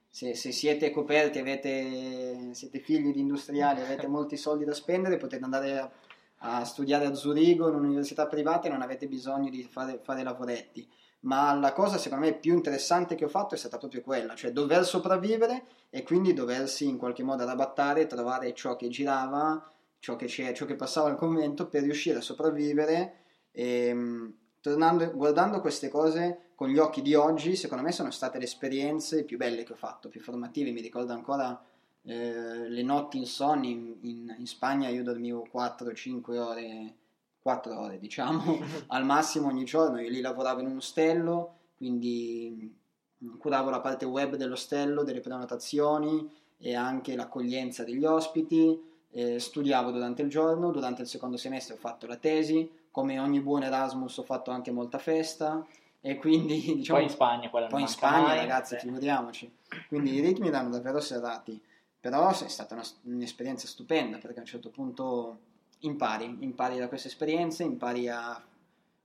se, 0.08 0.34
se, 0.34 0.50
siete 0.50 0.90
coperti, 0.90 1.38
avete, 1.38 2.54
siete 2.54 2.78
figli 2.78 3.12
di 3.12 3.20
industriali, 3.20 3.82
avete 3.82 4.06
molti 4.08 4.38
soldi 4.38 4.64
da 4.64 4.72
spendere, 4.72 5.18
potete 5.18 5.44
andare 5.44 5.78
a, 5.78 5.90
a 6.38 6.64
studiare 6.64 7.04
a 7.04 7.12
Zurigo 7.12 7.68
in 7.68 7.74
un'università 7.74 8.26
privata 8.26 8.68
e 8.68 8.70
non 8.70 8.80
avete 8.80 9.06
bisogno 9.08 9.50
di 9.50 9.62
fare, 9.62 10.00
fare 10.02 10.22
lavoretti. 10.22 10.88
Ma 11.20 11.52
la 11.54 11.72
cosa 11.72 11.98
secondo 11.98 12.26
me 12.26 12.34
più 12.34 12.54
interessante 12.54 13.14
che 13.14 13.24
ho 13.24 13.28
fatto 13.28 13.54
è 13.54 13.58
stata 13.58 13.78
proprio 13.78 14.02
quella, 14.02 14.34
cioè 14.34 14.52
dover 14.52 14.84
sopravvivere 14.84 15.64
e 15.90 16.02
quindi 16.02 16.32
doversi 16.32 16.86
in 16.86 16.98
qualche 16.98 17.22
modo 17.22 17.42
adattare, 17.42 18.06
trovare 18.06 18.54
ciò 18.54 18.76
che 18.76 18.88
girava, 18.88 19.72
ciò 19.98 20.14
che, 20.14 20.28
ciò 20.28 20.64
che 20.66 20.76
passava 20.76 21.08
al 21.08 21.16
convento 21.16 21.66
per 21.66 21.82
riuscire 21.82 22.18
a 22.18 22.22
sopravvivere. 22.22 23.24
E, 23.50 23.86
ehm, 23.86 24.34
tornando, 24.60 25.10
guardando 25.12 25.60
queste 25.60 25.88
cose 25.88 26.50
con 26.54 26.68
gli 26.68 26.78
occhi 26.78 27.02
di 27.02 27.14
oggi, 27.14 27.56
secondo 27.56 27.84
me 27.84 27.92
sono 27.92 28.10
state 28.10 28.38
le 28.38 28.44
esperienze 28.44 29.24
più 29.24 29.36
belle 29.36 29.62
che 29.62 29.72
ho 29.72 29.76
fatto, 29.76 30.08
più 30.08 30.20
formative. 30.20 30.70
Mi 30.70 30.80
ricordo 30.80 31.12
ancora 31.12 31.60
eh, 32.02 32.68
le 32.68 32.82
notti 32.82 33.18
insonni 33.18 33.70
in, 33.70 33.96
in, 34.02 34.34
in, 34.38 34.46
Spagna, 34.46 34.88
io 34.88 35.02
dormivo 35.02 35.46
4-5 35.52 36.36
ore, 36.36 36.94
4 37.46 37.78
ore 37.78 37.98
diciamo, 38.00 38.58
al 38.88 39.04
massimo 39.04 39.46
ogni 39.46 39.64
giorno. 39.64 40.00
Io 40.00 40.10
lì 40.10 40.20
lavoravo 40.20 40.60
in 40.60 40.66
un 40.66 40.78
ostello, 40.78 41.54
quindi 41.76 42.74
mm, 43.24 43.38
curavo 43.38 43.70
la 43.70 43.78
parte 43.78 44.04
web 44.04 44.34
dell'ostello, 44.34 45.04
delle 45.04 45.20
prenotazioni 45.20 46.28
e 46.58 46.74
anche 46.74 47.14
l'accoglienza 47.14 47.84
degli 47.84 48.04
ospiti. 48.04 48.94
Eh, 49.12 49.38
studiavo 49.38 49.92
durante 49.92 50.22
il 50.22 50.28
giorno, 50.28 50.72
durante 50.72 51.02
il 51.02 51.08
secondo 51.08 51.36
semestre 51.36 51.74
ho 51.74 51.78
fatto 51.78 52.08
la 52.08 52.16
tesi, 52.16 52.68
come 52.90 53.20
ogni 53.20 53.40
buon 53.40 53.62
Erasmus 53.62 54.18
ho 54.18 54.24
fatto 54.24 54.50
anche 54.50 54.72
molta 54.72 54.98
festa 54.98 55.64
e 56.00 56.16
quindi 56.16 56.60
diciamo... 56.74 56.98
Poi 56.98 57.08
in 57.08 57.14
Spagna, 57.14 57.48
poi 57.48 57.80
in 57.80 57.88
Spagna 57.88 58.26
mai, 58.26 58.38
ragazzi, 58.38 58.76
figuriamoci. 58.76 59.50
Quindi 59.86 60.14
i 60.14 60.20
ritmi 60.20 60.48
erano 60.48 60.70
davvero 60.70 60.98
serrati. 60.98 61.62
Però 62.00 62.28
è 62.28 62.48
stata 62.48 62.74
una, 62.74 62.84
un'esperienza 63.04 63.68
stupenda 63.68 64.18
perché 64.18 64.38
a 64.38 64.40
un 64.40 64.46
certo 64.46 64.70
punto 64.70 65.38
impari, 65.80 66.36
impari 66.40 66.78
da 66.78 66.88
queste 66.88 67.08
esperienze, 67.08 67.62
impari 67.62 68.08
a 68.08 68.42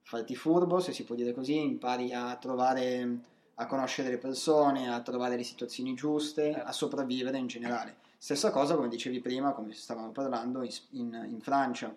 farti 0.02 0.36
furbo, 0.36 0.80
se 0.80 0.94
si 0.94 1.04
può 1.04 1.16
dire 1.16 1.34
così, 1.34 1.58
impari 1.58 2.14
a 2.14 2.36
trovare, 2.36 3.20
a 3.56 3.66
conoscere 3.66 4.10
le 4.10 4.18
persone, 4.18 4.92
a 4.92 5.02
trovare 5.02 5.36
le 5.36 5.44
situazioni 5.44 5.94
giuste, 5.94 6.54
a 6.54 6.72
sopravvivere 6.72 7.38
in 7.38 7.48
generale. 7.48 7.96
Stessa 8.18 8.52
cosa, 8.52 8.76
come 8.76 8.88
dicevi 8.88 9.20
prima, 9.20 9.54
come 9.54 9.74
stavamo 9.74 10.12
parlando, 10.12 10.62
in, 10.64 10.72
in, 10.92 11.28
in 11.30 11.42
Francia. 11.42 11.96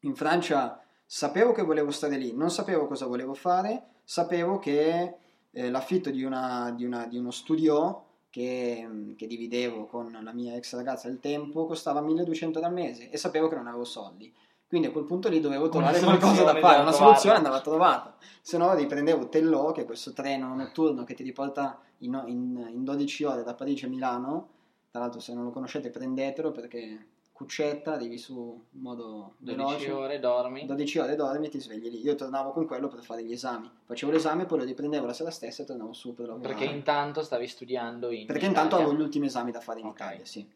In 0.00 0.14
Francia 0.14 0.80
sapevo 1.04 1.52
che 1.52 1.62
volevo 1.62 1.90
stare 1.90 2.16
lì, 2.16 2.34
non 2.34 2.50
sapevo 2.50 2.86
cosa 2.86 3.06
volevo 3.06 3.34
fare, 3.34 3.82
sapevo 4.04 4.58
che 4.58 5.14
eh, 5.50 5.70
l'affitto 5.70 6.10
di, 6.10 6.24
una, 6.24 6.72
di, 6.72 6.84
una, 6.84 7.06
di 7.06 7.18
uno 7.18 7.30
studio 7.30 8.04
che, 8.34 9.14
che, 9.16 9.28
dividevo 9.28 9.86
con 9.86 10.18
la 10.20 10.32
mia 10.32 10.56
ex 10.56 10.74
ragazza 10.74 11.06
al 11.06 11.20
tempo 11.20 11.66
costava 11.66 12.00
1200 12.00 12.58
al 12.58 12.72
mese 12.72 13.08
e 13.10 13.16
sapevo 13.16 13.46
che 13.46 13.54
non 13.54 13.68
avevo 13.68 13.84
soldi. 13.84 14.34
Quindi 14.66 14.88
a 14.88 14.90
quel 14.90 15.04
punto 15.04 15.28
lì 15.28 15.38
dovevo 15.38 15.68
trovare 15.68 16.00
qualcosa 16.00 16.42
da 16.42 16.56
fare, 16.56 16.82
una 16.82 16.90
soluzione 16.90 17.36
andava 17.36 17.60
trovata. 17.60 18.16
Se 18.42 18.58
no 18.58 18.74
riprendevo 18.74 19.28
Tellò, 19.28 19.70
che 19.70 19.82
è 19.82 19.84
questo 19.84 20.12
treno 20.12 20.52
notturno 20.52 21.04
che 21.04 21.14
ti 21.14 21.22
riporta 21.22 21.78
in, 21.98 22.20
in, 22.26 22.70
in 22.72 22.82
12 22.82 23.22
ore 23.22 23.44
da 23.44 23.54
Parigi 23.54 23.84
a 23.84 23.88
Milano. 23.88 24.48
Tra 24.90 24.98
l'altro 25.02 25.20
se 25.20 25.32
non 25.32 25.44
lo 25.44 25.50
conoscete 25.50 25.90
prendetelo 25.90 26.50
perché 26.50 27.06
cuccetta, 27.34 27.94
arrivi 27.94 28.16
su 28.16 28.64
in 28.70 28.80
modo 28.80 29.34
12 29.38 29.56
veloce. 29.56 29.90
ore 29.90 30.20
dormi. 30.20 30.66
12 30.66 30.98
ore 31.00 31.16
dormi 31.16 31.46
e 31.46 31.48
ti 31.48 31.60
svegli 31.60 31.90
lì. 31.90 32.00
Io 32.00 32.14
tornavo 32.14 32.52
con 32.52 32.64
quello 32.64 32.86
per 32.86 33.02
fare 33.02 33.24
gli 33.24 33.32
esami. 33.32 33.68
Facevo 33.84 34.12
l'esame 34.12 34.46
poi 34.46 34.60
lo 34.60 34.64
riprendevo 34.64 35.04
la 35.04 35.12
sera 35.12 35.32
stessa 35.32 35.64
e 35.64 35.66
tornavo 35.66 35.92
su 35.92 36.14
per 36.14 36.28
lavorare. 36.28 36.54
Perché 36.54 36.72
intanto 36.72 37.24
stavi 37.24 37.48
studiando 37.48 38.12
in 38.12 38.26
perché 38.26 38.46
Italia. 38.46 38.62
intanto 38.62 38.76
avevo 38.76 38.94
gli 38.94 39.00
ultimi 39.00 39.26
esami 39.26 39.50
da 39.50 39.60
fare 39.60 39.80
in 39.80 39.86
okay. 39.86 40.06
Italia 40.06 40.24
sì. 40.24 40.48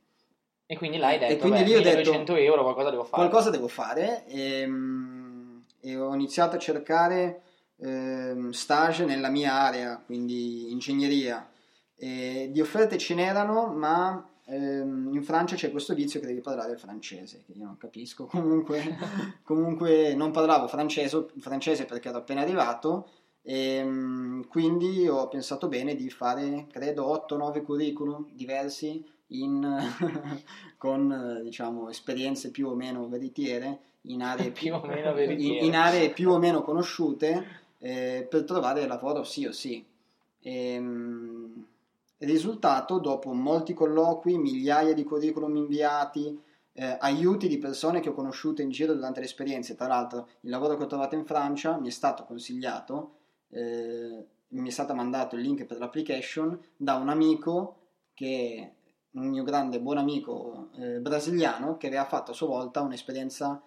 E 0.66 0.76
quindi 0.76 0.98
l'hai 0.98 1.18
detto 1.18 1.32
e 1.32 1.36
quindi 1.38 1.62
beh, 1.62 1.64
lì 1.64 1.74
ho 1.74 1.80
detto 1.80 2.36
euro 2.36 2.62
qualcosa 2.62 2.90
devo 2.90 3.02
fare. 3.02 3.16
Qualcosa 3.16 3.50
devo 3.50 3.68
fare 3.68 4.24
e, 4.26 4.60
ehm, 4.60 5.64
e 5.80 5.96
ho 5.98 6.14
iniziato 6.14 6.54
a 6.54 6.58
cercare 6.60 7.42
eh, 7.78 8.36
stage 8.50 9.04
nella 9.04 9.30
mia 9.30 9.52
area 9.52 10.00
quindi 10.06 10.70
ingegneria. 10.70 11.50
E 11.96 12.50
di 12.52 12.60
offerte 12.60 12.98
ce 12.98 13.14
n'erano 13.14 13.66
ma 13.66 14.24
ehm, 14.48 15.10
in 15.14 15.22
Francia 15.22 15.56
c'è 15.56 15.70
questo 15.70 15.94
vizio 15.94 16.20
che 16.20 16.26
devi 16.26 16.40
parlare 16.40 16.72
il 16.72 16.78
francese, 16.78 17.42
che 17.46 17.52
io 17.52 17.64
non 17.64 17.76
capisco, 17.76 18.26
comunque, 18.30 18.96
comunque 19.42 20.14
non 20.14 20.30
parlavo 20.30 20.66
francese, 20.68 21.26
francese 21.38 21.84
perché 21.84 22.08
ero 22.08 22.18
appena 22.18 22.40
arrivato 22.40 23.08
e 23.42 23.76
ehm, 23.76 24.46
quindi 24.48 25.08
ho 25.08 25.28
pensato 25.28 25.68
bene 25.68 25.94
di 25.94 26.10
fare, 26.10 26.66
credo, 26.70 27.26
8-9 27.28 27.62
curriculum 27.62 28.26
diversi 28.32 29.04
in, 29.28 29.64
con 30.76 31.40
diciamo, 31.42 31.88
esperienze 31.88 32.50
più 32.50 32.68
o 32.68 32.74
meno 32.74 33.08
veritiere 33.08 33.80
in 34.02 34.22
aree 34.22 34.50
più, 34.52 34.74
o 34.74 34.86
meno. 34.86 35.18
In, 35.20 35.64
in 35.64 35.74
aree 35.74 36.10
più 36.10 36.30
o 36.30 36.38
meno 36.38 36.62
conosciute 36.62 37.66
eh, 37.78 38.26
per 38.28 38.44
trovare 38.44 38.86
lavoro 38.86 39.24
sì 39.24 39.46
o 39.46 39.52
sì. 39.52 39.84
E, 40.40 40.78
Risultato, 42.18 42.98
dopo 42.98 43.32
molti 43.32 43.74
colloqui, 43.74 44.36
migliaia 44.38 44.92
di 44.92 45.04
curriculum 45.04 45.56
inviati, 45.56 46.40
eh, 46.72 46.96
aiuti 47.00 47.48
di 47.48 47.58
persone 47.58 48.00
che 48.00 48.08
ho 48.08 48.14
conosciuto 48.14 48.62
in 48.62 48.70
giro 48.70 48.94
durante 48.94 49.20
le 49.20 49.26
esperienze, 49.26 49.74
tra 49.74 49.86
l'altro 49.86 50.28
il 50.40 50.50
lavoro 50.50 50.76
che 50.76 50.84
ho 50.84 50.86
trovato 50.86 51.14
in 51.14 51.24
Francia 51.24 51.76
mi 51.78 51.88
è 51.88 51.90
stato 51.90 52.24
consigliato, 52.24 53.14
eh, 53.50 54.26
mi 54.48 54.68
è 54.68 54.72
stato 54.72 54.94
mandato 54.94 55.36
il 55.36 55.42
link 55.42 55.64
per 55.64 55.78
l'application 55.78 56.58
da 56.76 56.94
un 56.94 57.08
amico 57.08 57.76
che 58.14 58.74
un 59.12 59.28
mio 59.28 59.42
grande 59.42 59.80
buon 59.80 59.98
amico 59.98 60.70
eh, 60.76 61.00
brasiliano 61.00 61.76
che 61.76 61.86
aveva 61.86 62.04
fatto 62.04 62.30
a 62.30 62.34
sua 62.34 62.46
volta 62.46 62.80
un'esperienza 62.80 63.62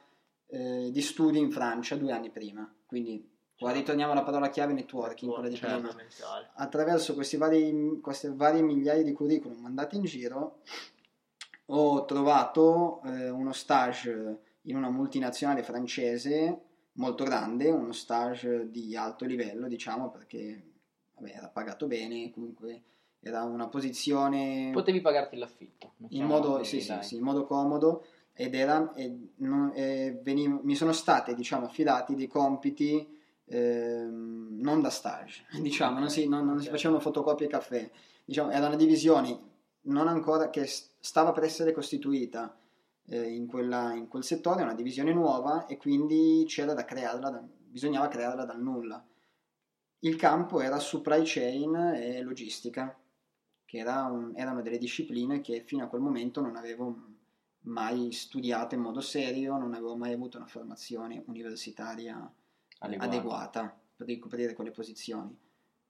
eh, 0.47 0.89
di 0.91 1.01
studio 1.01 1.39
in 1.39 1.51
Francia 1.51 1.95
due 1.95 2.11
anni 2.11 2.29
prima. 2.29 2.69
Quindi 2.85 3.30
Qua 3.61 3.71
ritorniamo 3.71 4.13
alla 4.13 4.23
parola 4.23 4.49
chiave 4.49 4.73
networking, 4.73 5.31
quella 5.31 5.47
di 5.47 5.55
prima. 5.55 5.95
Attraverso 6.55 7.13
questi 7.13 7.37
vari, 7.37 7.99
queste 8.01 8.33
varie 8.33 8.63
migliaia 8.63 9.03
di 9.03 9.13
curriculum 9.13 9.59
mandati 9.59 9.97
in 9.97 10.03
giro, 10.03 10.61
ho 11.67 12.05
trovato 12.05 13.03
eh, 13.03 13.29
uno 13.29 13.53
stage 13.53 14.39
in 14.61 14.75
una 14.75 14.89
multinazionale 14.89 15.61
francese 15.61 16.59
molto 16.93 17.23
grande, 17.23 17.69
uno 17.69 17.91
stage 17.91 18.71
di 18.71 18.95
alto 18.95 19.25
livello, 19.25 19.67
diciamo, 19.67 20.09
perché 20.09 20.63
vabbè, 21.17 21.31
era 21.31 21.47
pagato 21.47 21.85
bene, 21.85 22.31
comunque 22.31 22.81
era 23.19 23.43
una 23.43 23.67
posizione... 23.67 24.71
Potevi 24.73 25.01
pagarti 25.01 25.37
l'affitto. 25.37 25.93
In 26.09 26.25
modo, 26.25 26.63
sì, 26.63 26.81
sì, 26.81 26.97
sì, 27.01 27.17
in 27.17 27.21
modo 27.21 27.45
comodo 27.45 28.05
ed 28.33 28.55
era, 28.55 28.91
e, 28.95 29.33
non, 29.35 29.71
e 29.75 30.19
veniv- 30.23 30.63
mi 30.63 30.73
sono 30.73 30.93
state, 30.93 31.35
diciamo, 31.35 31.67
affidati 31.67 32.15
dei 32.15 32.25
compiti 32.27 33.19
ehm, 33.51 34.59
non 34.59 34.81
da 34.81 34.89
stage, 34.89 35.45
diciamo, 35.61 35.99
non 35.99 36.09
si, 36.09 36.27
non, 36.27 36.45
non 36.45 36.61
si 36.61 36.69
facevano 36.69 36.99
fotocopie 36.99 37.47
e 37.47 37.49
caffè, 37.49 37.91
diciamo, 38.23 38.51
era 38.51 38.67
una 38.67 38.75
divisione 38.75 39.49
non 39.83 40.07
ancora 40.07 40.49
che 40.49 40.65
stava 40.65 41.31
per 41.31 41.43
essere 41.43 41.71
costituita 41.71 42.55
eh, 43.07 43.33
in, 43.33 43.47
quella, 43.47 43.93
in, 43.93 44.07
quel 44.07 44.23
settore, 44.23 44.63
una 44.63 44.75
divisione 44.75 45.13
nuova 45.13 45.65
e 45.65 45.77
quindi 45.77 46.43
c'era 46.47 46.73
da 46.73 46.85
crearla, 46.85 47.29
da, 47.29 47.43
bisognava 47.67 48.07
crearla 48.07 48.45
dal 48.45 48.61
nulla. 48.61 49.03
Il 50.03 50.15
campo 50.15 50.61
era 50.61 50.79
supply 50.79 51.21
chain 51.23 51.75
e 51.95 52.21
logistica, 52.21 52.95
che 53.65 53.77
era 53.77 54.03
un, 54.03 54.33
erano 54.35 54.61
delle 54.61 54.77
discipline 54.77 55.41
che 55.41 55.63
fino 55.65 55.83
a 55.83 55.87
quel 55.87 56.01
momento 56.01 56.41
non 56.41 56.55
avevo 56.55 57.09
mai 57.63 58.11
studiato 58.11 58.75
in 58.75 58.81
modo 58.81 59.01
serio, 59.01 59.57
non 59.57 59.73
avevo 59.73 59.95
mai 59.95 60.13
avuto 60.13 60.37
una 60.37 60.47
formazione 60.47 61.23
universitaria 61.27 62.31
adeguata, 62.81 63.15
adeguata 63.15 63.77
per 63.95 64.07
ricoprire 64.07 64.53
quelle 64.53 64.71
posizioni. 64.71 65.35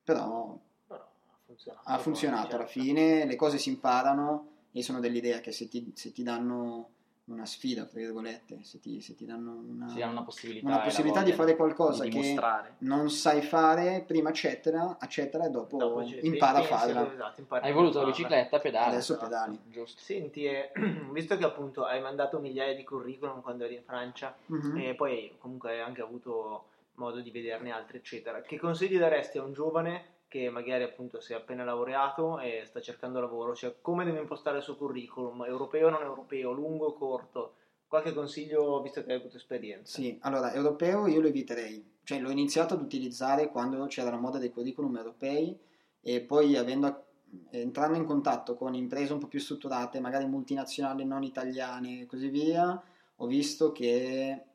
Però, 0.04 0.60
Però 0.88 1.02
ha 1.02 1.38
funzionato, 1.46 1.90
ha 1.90 1.98
funzionato 1.98 2.56
alla 2.56 2.66
certo. 2.66 2.80
fine, 2.80 3.26
le 3.26 3.36
cose 3.36 3.58
si 3.58 3.70
imparano 3.70 4.48
e 4.72 4.84
sono 4.84 5.00
dell'idea 5.00 5.40
che 5.40 5.52
se 5.52 5.68
ti, 5.68 5.92
se 5.96 6.12
ti 6.12 6.24
danno 6.24 6.90
una 7.26 7.46
sfida, 7.46 7.86
tra 7.86 8.00
virgolette, 8.00 8.64
se 8.64 8.80
ti, 8.80 9.00
se 9.00 9.16
ti 9.16 9.26
danno 9.26 9.52
una, 9.54 10.08
una 10.08 10.24
possibilità, 10.24 10.68
una 10.68 10.80
possibilità 10.80 11.24
di 11.24 11.32
fare 11.32 11.56
qualcosa 11.56 12.04
di 12.04 12.10
che 12.10 12.38
non 12.80 13.10
sai 13.10 13.42
fare, 13.42 14.04
prima 14.06 14.30
accettala, 14.30 14.98
accettala 15.00 15.46
e 15.46 15.50
dopo, 15.50 15.78
dopo 15.78 16.02
impara 16.02 16.60
a 16.60 16.64
farla. 16.64 17.14
Esatto, 17.14 17.56
Hai 17.56 17.72
voluto 17.72 18.00
la 18.00 18.08
bicicletta, 18.08 18.60
pedali. 18.60 18.92
Adesso 18.92 19.14
esatto, 19.14 19.30
pedali. 19.30 19.60
Giusto. 19.68 20.02
Senti, 20.02 20.46
eh, 20.46 20.72
visto 21.12 21.38
che 21.38 21.46
appunto 21.46 21.86
hai 21.86 22.02
mandato 22.02 22.40
migliaia 22.40 22.76
di 22.76 22.84
curriculum 22.84 23.42
quando 23.42 23.64
eri 23.64 23.76
in 23.76 23.84
Francia 23.84 24.36
mm-hmm. 24.52 24.78
e 24.78 24.96
poi 24.96 25.36
comunque 25.38 25.72
hai 25.72 25.82
anche 25.82 26.02
avuto 26.02 26.66
modo 27.02 27.20
di 27.20 27.32
vederne 27.32 27.72
altre, 27.72 27.98
eccetera. 27.98 28.42
Che 28.42 28.60
consigli 28.60 28.98
daresti 28.98 29.40
a 29.40 29.44
un 29.44 29.54
giovane 29.54 30.20
che 30.28 30.50
magari 30.50 30.84
appunto 30.84 31.20
si 31.20 31.34
è 31.34 31.36
appena 31.36 31.64
laureato 31.64 32.40
e 32.40 32.62
sta 32.66 32.80
cercando 32.80 33.20
lavoro? 33.20 33.56
Cioè, 33.56 33.78
come 33.82 34.06
deve 34.06 34.20
impostare 34.20 34.58
il 34.58 34.64
suo 34.64 34.78
curriculum? 34.78 35.44
Europeo 35.44 35.88
o 35.88 35.90
non 35.90 36.04
europeo? 36.04 36.52
Lungo 36.52 36.88
o 36.88 36.94
corto? 36.94 37.56
Qualche 37.88 38.14
consiglio 38.14 38.82
visto 38.82 39.04
che 39.04 39.12
hai 39.12 39.20
avuto 39.20 39.36
esperienza? 39.36 40.00
Sì, 40.00 40.18
allora, 40.22 40.54
europeo 40.54 41.08
io 41.08 41.20
lo 41.20 41.28
eviterei. 41.28 42.00
Cioè, 42.04 42.20
l'ho 42.20 42.30
iniziato 42.30 42.76
ad 42.76 42.82
utilizzare 42.82 43.50
quando 43.50 43.86
c'era 43.88 44.10
la 44.10 44.18
moda 44.18 44.38
dei 44.38 44.52
curriculum 44.52 44.96
europei 44.96 45.60
e 46.00 46.22
poi 46.22 46.56
avendo 46.56 47.06
entrando 47.50 47.98
in 47.98 48.06
contatto 48.06 48.56
con 48.56 48.74
imprese 48.74 49.14
un 49.14 49.20
po' 49.20 49.28
più 49.28 49.40
strutturate, 49.40 50.00
magari 50.00 50.26
multinazionali 50.26 51.06
non 51.06 51.24
italiane 51.24 52.02
e 52.02 52.06
così 52.06 52.30
via, 52.30 52.82
ho 53.16 53.26
visto 53.26 53.72
che 53.72 54.46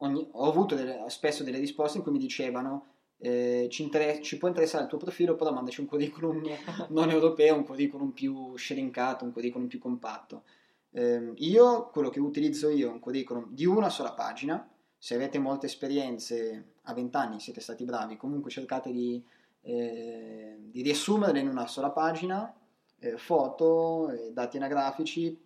ogni, 0.00 0.26
ho 0.32 0.48
avuto 0.48 0.74
delle, 0.74 1.04
spesso 1.08 1.42
delle 1.42 1.58
risposte 1.58 1.98
in 1.98 2.02
cui 2.02 2.12
mi 2.12 2.18
dicevano 2.18 2.86
eh, 3.18 3.68
ci, 3.70 3.82
inter- 3.82 4.20
ci, 4.20 4.38
può 4.38 4.48
interessare 4.48 4.84
il 4.84 4.88
tuo 4.88 4.98
profilo, 4.98 5.34
però 5.34 5.52
mandaci 5.52 5.80
un 5.80 5.86
curriculum 5.86 6.42
non 6.88 7.10
europeo, 7.10 7.54
un 7.54 7.64
curriculum 7.64 8.10
più 8.10 8.56
shrinkato, 8.56 9.24
un 9.24 9.32
curriculum 9.32 9.66
più 9.66 9.78
compatto. 9.78 10.44
Eh, 10.92 11.32
io, 11.36 11.88
quello 11.90 12.08
che 12.08 12.18
utilizzo 12.18 12.70
io 12.70 12.88
è 12.88 12.92
un 12.92 12.98
curriculum 12.98 13.48
di 13.50 13.66
una 13.66 13.90
sola 13.90 14.12
pagina, 14.12 14.66
se 14.96 15.14
avete 15.14 15.38
molte 15.38 15.66
esperienze 15.66 16.72
a 16.82 16.94
20 16.94 17.16
anni, 17.16 17.40
siete 17.40 17.60
stati 17.60 17.84
bravi, 17.84 18.16
comunque 18.16 18.50
cercate 18.50 18.90
di, 18.90 19.22
eh, 19.62 20.56
di 20.58 20.82
riassumerle 20.82 21.40
in 21.40 21.48
una 21.48 21.66
sola 21.66 21.90
pagina, 21.90 22.54
eh, 22.98 23.16
foto, 23.16 24.10
eh, 24.10 24.32
dati 24.32 24.56
anagrafici, 24.56 25.38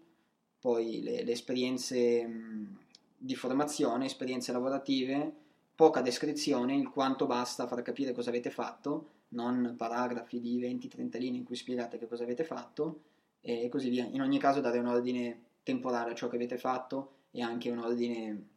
poi 0.61 1.02
le, 1.02 1.25
le 1.25 1.32
esperienze 1.32 2.26
mh, 2.26 2.78
di 3.16 3.35
formazione, 3.35 4.06
esperienze 4.06 4.52
lavorative, 4.52 5.33
poca 5.75 6.00
descrizione, 6.00 6.76
il 6.76 6.88
quanto 6.90 7.26
basta 7.26 7.66
far 7.66 7.83
capire 7.83 8.12
cosa 8.12 8.30
avete 8.30 8.50
fatto, 8.50 9.11
non 9.28 9.75
paragrafi 9.76 10.40
di 10.40 10.61
20-30 10.61 11.18
linee 11.18 11.38
in 11.38 11.44
cui 11.44 11.56
spiegate 11.56 11.99
che 11.99 12.06
cosa 12.06 12.23
avete 12.23 12.44
fatto 12.44 13.02
e 13.40 13.68
così 13.68 13.88
via. 13.88 14.04
In 14.04 14.21
ogni 14.21 14.38
caso 14.38 14.61
dare 14.61 14.78
un 14.78 14.87
ordine 14.87 15.42
temporale 15.62 16.12
a 16.12 16.14
ciò 16.14 16.28
che 16.28 16.37
avete 16.37 16.59
fatto 16.59 17.12
e 17.30 17.42
anche 17.42 17.71
un 17.71 17.78
ordine 17.78 18.49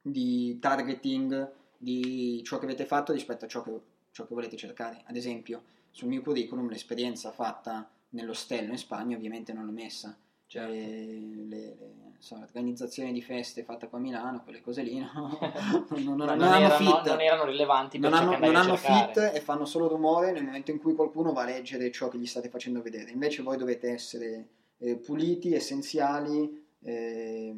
di 0.00 0.58
targeting 0.58 1.52
di 1.76 2.42
ciò 2.44 2.58
che 2.58 2.66
avete 2.66 2.84
fatto 2.84 3.12
rispetto 3.12 3.44
a 3.44 3.48
ciò 3.48 3.62
che, 3.62 3.80
ciò 4.10 4.26
che 4.26 4.34
volete 4.34 4.56
cercare. 4.56 5.02
Ad 5.06 5.16
esempio, 5.16 5.62
sul 5.90 6.08
mio 6.08 6.22
curriculum 6.22 6.68
l'esperienza 6.68 7.32
fatta 7.32 7.88
nell'ostello 8.10 8.72
in 8.72 8.78
Spagna 8.78 9.16
ovviamente 9.16 9.52
non 9.52 9.64
l'ho 9.64 9.72
messa. 9.72 10.16
Certo. 10.46 10.70
Le, 10.70 11.46
le, 11.46 11.76
so, 12.22 12.36
l'organizzazione 12.38 13.10
di 13.10 13.20
feste 13.20 13.64
fatta 13.64 13.88
qua 13.88 13.98
a 13.98 14.00
Milano, 14.00 14.42
quelle 14.44 14.60
cose 14.60 14.82
lì, 14.82 14.96
no? 14.96 15.10
non, 15.90 16.02
non, 16.04 16.16
non, 16.16 16.38
non, 16.38 16.54
erano, 16.54 16.76
fit, 16.76 17.08
non, 17.08 17.20
erano, 17.20 17.44
rilevanti 17.44 17.98
non 17.98 18.14
hanno, 18.14 18.38
non 18.38 18.54
hanno 18.54 18.76
fit 18.76 19.32
e 19.34 19.40
fanno 19.40 19.64
solo 19.64 19.88
rumore 19.88 20.30
nel 20.30 20.44
momento 20.44 20.70
in 20.70 20.78
cui 20.78 20.94
qualcuno 20.94 21.32
va 21.32 21.42
a 21.42 21.46
leggere 21.46 21.90
ciò 21.90 22.08
che 22.08 22.18
gli 22.18 22.26
state 22.26 22.48
facendo 22.48 22.80
vedere. 22.80 23.10
Invece 23.10 23.42
voi 23.42 23.56
dovete 23.56 23.90
essere 23.90 24.48
eh, 24.78 24.94
puliti, 24.94 25.52
essenziali, 25.52 26.64
eh, 26.84 27.54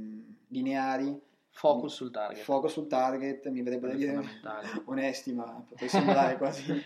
lineari 0.49 1.21
Focus 1.56 1.94
sul 1.94 2.11
target. 2.11 2.42
Focus 2.42 2.73
sul 2.73 2.88
target, 2.88 3.49
mi 3.49 3.62
vedrebbe 3.62 3.87
da 3.87 3.94
dire 3.94 4.20
onesti, 4.87 5.32
ma 5.32 5.64
potrei 5.66 5.88
sembrare 5.88 6.37
quasi... 6.37 6.64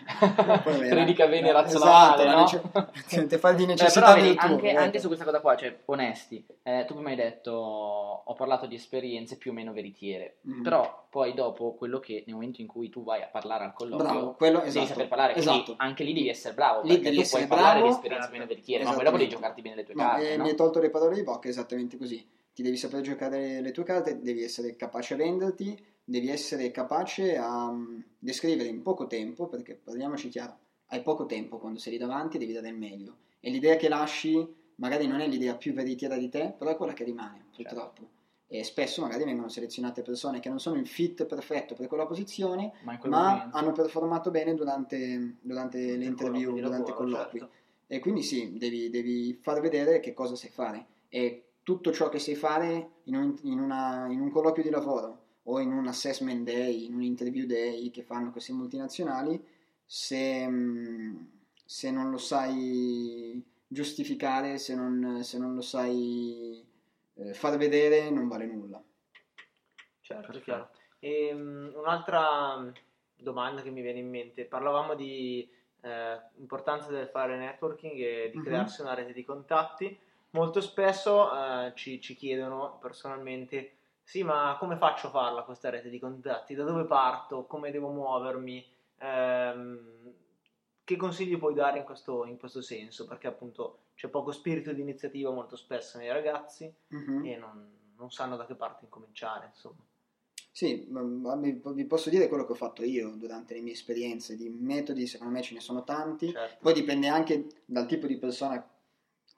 Predica 0.63 1.27
bene 1.27 1.51
razionale, 1.51 2.23
esatto, 2.23 2.61
no? 2.63 3.19
Nece... 3.25 3.37
fare 3.39 3.55
di 3.55 3.65
necessità 3.65 4.13
Beh, 4.13 4.19
però, 4.19 4.23
vedi, 4.23 4.37
anche, 4.37 4.71
anche, 4.73 4.99
su 4.99 5.07
questa 5.07 5.25
cosa 5.25 5.41
qua, 5.41 5.57
cioè, 5.57 5.75
onesti, 5.85 6.45
eh, 6.61 6.85
tu 6.87 6.99
mi 6.99 7.09
hai 7.09 7.15
detto, 7.15 7.51
ho 7.51 8.33
parlato 8.35 8.67
di 8.67 8.75
esperienze 8.75 9.37
più 9.37 9.49
o 9.51 9.53
meno 9.55 9.73
veritiere, 9.73 10.37
mm. 10.47 10.61
però 10.61 11.07
poi 11.09 11.33
dopo 11.33 11.73
quello 11.73 11.97
che 11.99 12.23
nel 12.27 12.35
momento 12.35 12.61
in 12.61 12.67
cui 12.67 12.89
tu 12.89 13.03
vai 13.03 13.23
a 13.23 13.27
parlare 13.27 13.63
al 13.63 13.73
colloquio, 13.73 14.07
bravo, 14.07 14.33
quello, 14.33 14.61
esatto, 14.61 14.73
devi 14.73 14.85
saper 14.85 15.07
parlare, 15.07 15.33
esatto. 15.33 15.73
anche 15.77 16.03
lì 16.03 16.13
devi 16.13 16.29
essere 16.29 16.53
bravo, 16.53 16.83
lì 16.83 16.99
perché 16.99 17.23
tu 17.23 17.27
puoi 17.27 17.47
parlare 17.47 17.81
di 17.81 17.87
esperienze 17.87 18.29
meno 18.29 18.45
veritiere, 18.45 18.83
ma 18.83 18.93
poi 18.93 19.03
dopo 19.03 19.17
devi 19.17 19.29
giocarti 19.29 19.61
bene 19.63 19.75
le 19.77 19.83
tue 19.83 19.95
no, 19.95 20.03
carte. 20.03 20.31
Eh, 20.31 20.37
no? 20.37 20.43
Mi 20.43 20.49
hai 20.49 20.55
tolto 20.55 20.79
le 20.79 20.91
parole 20.91 21.15
di 21.15 21.23
bocca, 21.23 21.49
esattamente 21.49 21.97
così 21.97 22.37
ti 22.59 22.65
devi 22.65 22.75
sapere 22.75 23.01
giocare 23.01 23.61
le 23.61 23.71
tue 23.71 23.85
carte, 23.85 24.19
devi 24.19 24.43
essere 24.43 24.75
capace 24.75 25.13
a 25.13 25.17
venderti, 25.17 25.81
devi 26.03 26.27
essere 26.27 26.71
capace 26.71 27.37
a 27.37 27.69
um, 27.69 28.03
descrivere 28.19 28.67
in 28.67 28.81
poco 28.81 29.07
tempo, 29.07 29.47
perché 29.47 29.75
parliamoci 29.81 30.27
chiaro, 30.27 30.57
hai 30.87 31.01
poco 31.01 31.25
tempo 31.25 31.57
quando 31.57 31.79
sei 31.79 31.93
lì 31.93 31.97
davanti 31.97 32.37
devi 32.37 32.51
dare 32.51 32.67
il 32.67 32.77
meglio. 32.77 33.15
E 33.39 33.49
l'idea 33.49 33.77
che 33.77 33.87
lasci 33.87 34.45
magari 34.75 35.07
non 35.07 35.21
è 35.21 35.27
l'idea 35.29 35.55
più 35.55 35.71
veritiera 35.71 36.17
di 36.17 36.27
te, 36.27 36.53
però 36.57 36.71
è 36.71 36.75
quella 36.75 36.91
che 36.91 37.05
rimane, 37.05 37.45
purtroppo. 37.55 38.01
Certo. 38.01 38.17
E 38.47 38.63
spesso 38.65 38.99
magari 38.99 39.23
vengono 39.23 39.47
selezionate 39.47 40.01
persone 40.01 40.41
che 40.41 40.49
non 40.49 40.59
sono 40.59 40.77
il 40.77 40.87
fit 40.87 41.25
perfetto 41.25 41.75
per 41.75 41.87
quella 41.87 42.07
posizione, 42.07 42.73
ma, 42.83 42.99
ma 43.05 43.49
hanno 43.53 43.71
performato 43.71 44.31
bene 44.31 44.53
durante, 44.53 45.37
durante 45.39 45.95
le 45.95 46.03
interview, 46.03 46.59
durante 46.59 46.91
i 46.91 46.93
colloqui. 46.93 47.39
Certo. 47.39 47.55
E 47.87 47.99
quindi 47.99 48.21
sì, 48.21 48.57
devi, 48.57 48.89
devi 48.89 49.39
far 49.41 49.61
vedere 49.61 50.01
che 50.01 50.13
cosa 50.13 50.35
sai 50.35 50.49
fare. 50.49 50.85
E 51.07 51.48
tutto 51.69 51.91
ciò 51.91 52.09
che 52.09 52.17
sai 52.17 52.33
fare 52.33 52.93
in 53.03 53.15
un, 53.15 53.37
in, 53.43 53.59
una, 53.59 54.07
in 54.09 54.21
un 54.21 54.31
colloquio 54.31 54.63
di 54.63 54.71
lavoro 54.71 55.25
o 55.43 55.59
in 55.59 55.71
un 55.71 55.85
assessment 55.85 56.43
day, 56.43 56.85
in 56.85 56.95
un 56.95 57.03
interview 57.03 57.45
day 57.45 57.91
che 57.91 58.01
fanno 58.01 58.31
queste 58.31 58.53
multinazionali, 58.53 59.39
se, 59.85 60.49
mm, 60.49 61.17
se 61.63 61.91
non 61.91 62.09
lo 62.09 62.17
sai 62.17 63.39
giustificare, 63.67 64.57
se 64.57 64.73
non, 64.73 65.19
se 65.21 65.37
non 65.37 65.53
lo 65.53 65.61
sai 65.61 66.65
eh, 67.13 67.33
far 67.35 67.55
vedere, 67.57 68.09
non 68.09 68.27
vale 68.27 68.47
nulla. 68.47 68.83
Certo, 70.01 70.39
chiaro. 70.39 70.71
E, 70.97 71.31
um, 71.31 71.71
un'altra 71.75 72.67
domanda 73.15 73.61
che 73.61 73.69
mi 73.69 73.83
viene 73.83 73.99
in 73.99 74.09
mente, 74.09 74.45
parlavamo 74.45 74.95
di 74.95 75.47
eh, 75.81 76.19
importanza 76.37 76.89
del 76.89 77.09
fare 77.09 77.37
networking 77.37 77.93
e 77.99 78.29
di 78.31 78.37
uh-huh. 78.37 78.43
crearsi 78.43 78.81
una 78.81 78.95
rete 78.95 79.13
di 79.13 79.23
contatti 79.23 80.07
molto 80.31 80.61
spesso 80.61 81.31
eh, 81.33 81.71
ci, 81.75 82.01
ci, 82.01 82.15
chiedono 82.15 82.77
personalmente, 82.81 83.73
sì, 84.03 84.23
ma 84.23 84.55
come 84.59 84.77
faccio 84.77 85.07
a 85.07 85.11
farla 85.11 85.43
questa 85.43 85.69
rete 85.69 85.89
di 85.89 85.99
contatti? 85.99 86.55
Da 86.55 86.63
dove 86.63 86.85
parto? 86.85 87.45
Come 87.45 87.71
devo 87.71 87.89
muovermi? 87.89 88.65
Ehm, 88.99 90.13
che 90.83 90.95
consigli 90.95 91.37
puoi 91.37 91.53
dare 91.53 91.77
in 91.77 91.83
questo, 91.83 92.25
in 92.25 92.37
questo, 92.37 92.61
senso? 92.61 93.05
Perché 93.05 93.27
appunto 93.27 93.81
c'è 93.95 94.07
poco 94.07 94.31
spirito 94.31 94.73
di 94.73 94.81
iniziativa 94.81 95.31
molto 95.31 95.55
spesso 95.55 95.99
nei 95.99 96.11
ragazzi 96.11 96.71
mm-hmm. 96.93 97.25
e 97.25 97.37
non, 97.37 97.69
non, 97.95 98.09
sanno 98.09 98.35
da 98.35 98.45
che 98.47 98.55
parte 98.55 98.85
incominciare, 98.85 99.47
insomma. 99.47 99.83
Sì, 100.51 100.87
vi 100.89 101.85
posso 101.85 102.09
dire 102.09 102.27
quello 102.27 102.45
che 102.45 102.53
ho 102.53 102.55
fatto 102.55 102.83
io 102.83 103.11
durante 103.15 103.53
le 103.53 103.61
mie 103.61 103.73
esperienze 103.73 104.35
di 104.35 104.49
metodi, 104.49 105.05
secondo 105.05 105.31
me 105.31 105.43
ce 105.43 105.53
ne 105.53 105.59
sono 105.59 105.83
tanti, 105.83 106.31
certo. 106.31 106.57
poi 106.59 106.73
dipende 106.73 107.07
anche 107.07 107.47
dal 107.65 107.85
tipo 107.85 108.07
di 108.07 108.17
persona 108.17 108.67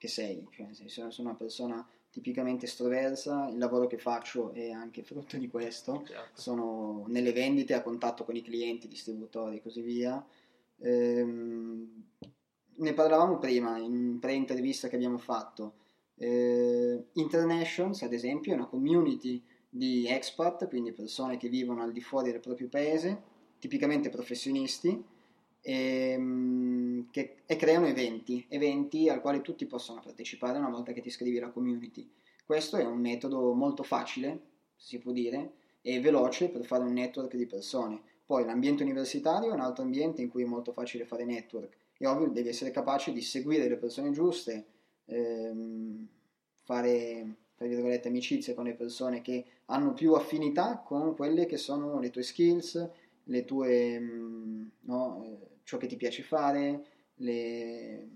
che 0.02 0.08
sei, 0.08 0.44
cioè 0.50 0.66
se 0.72 0.88
sono 0.88 1.28
una 1.28 1.36
persona 1.36 1.88
tipicamente 2.10 2.66
estroversa, 2.66 3.48
il 3.50 3.56
lavoro 3.56 3.86
che 3.86 3.98
faccio 3.98 4.52
è 4.52 4.72
anche 4.72 5.04
frutto 5.04 5.36
di 5.36 5.46
questo, 5.46 6.02
certo. 6.04 6.40
sono 6.40 7.04
nelle 7.06 7.30
vendite 7.30 7.74
a 7.74 7.82
contatto 7.82 8.24
con 8.24 8.34
i 8.34 8.42
clienti, 8.42 8.88
distributori 8.88 9.58
e 9.58 9.62
così 9.62 9.80
via. 9.80 10.26
Ehm, 10.78 12.04
ne 12.74 12.92
parlavamo 12.94 13.38
prima 13.38 13.78
in 13.78 14.18
pre-intervista 14.18 14.88
che 14.88 14.96
abbiamo 14.96 15.18
fatto. 15.18 15.74
Eh, 16.16 17.04
Internations, 17.12 18.02
ad 18.02 18.12
esempio, 18.12 18.50
è 18.50 18.56
una 18.56 18.66
community 18.66 19.40
di 19.68 20.08
expat, 20.08 20.66
quindi 20.66 20.90
persone 20.90 21.36
che 21.36 21.48
vivono 21.48 21.80
al 21.82 21.92
di 21.92 22.00
fuori 22.00 22.32
del 22.32 22.40
proprio 22.40 22.68
paese, 22.68 23.22
tipicamente 23.60 24.08
professionisti, 24.08 25.00
ehm, 25.60 26.81
che, 27.10 27.36
e 27.46 27.56
creano 27.56 27.86
eventi, 27.86 28.44
eventi 28.48 29.08
al 29.08 29.20
quale 29.20 29.40
tutti 29.40 29.66
possono 29.66 30.00
partecipare 30.00 30.58
una 30.58 30.68
volta 30.68 30.92
che 30.92 31.00
ti 31.00 31.08
iscrivi 31.08 31.38
alla 31.38 31.50
community. 31.50 32.08
Questo 32.44 32.76
è 32.76 32.84
un 32.84 32.98
metodo 32.98 33.52
molto 33.52 33.82
facile, 33.82 34.40
si 34.76 34.98
può 34.98 35.12
dire, 35.12 35.52
e 35.82 36.00
veloce 36.00 36.48
per 36.48 36.64
fare 36.64 36.84
un 36.84 36.92
network 36.92 37.36
di 37.36 37.46
persone. 37.46 38.00
Poi 38.24 38.44
l'ambiente 38.44 38.82
universitario 38.82 39.50
è 39.50 39.54
un 39.54 39.60
altro 39.60 39.84
ambiente 39.84 40.22
in 40.22 40.28
cui 40.28 40.42
è 40.42 40.46
molto 40.46 40.72
facile 40.72 41.04
fare 41.04 41.24
network. 41.24 41.76
È 41.96 42.06
ovvio, 42.06 42.28
devi 42.28 42.48
essere 42.48 42.70
capace 42.70 43.12
di 43.12 43.20
seguire 43.20 43.68
le 43.68 43.76
persone 43.76 44.10
giuste, 44.10 44.64
ehm, 45.06 46.08
fare 46.62 47.36
tra 47.62 47.66
virgolette 47.66 48.08
amicizie 48.08 48.54
con 48.54 48.64
le 48.64 48.74
persone 48.74 49.22
che 49.22 49.44
hanno 49.66 49.92
più 49.92 50.14
affinità 50.14 50.82
con 50.84 51.14
quelle 51.14 51.46
che 51.46 51.56
sono 51.56 52.00
le 52.00 52.10
tue 52.10 52.22
skills, 52.22 52.88
le 53.24 53.44
tue 53.44 54.00
mm, 54.00 54.66
no, 54.80 55.24
eh, 55.24 55.58
ciò 55.62 55.76
che 55.76 55.86
ti 55.86 55.96
piace 55.96 56.22
fare, 56.22 56.84
le... 57.16 58.08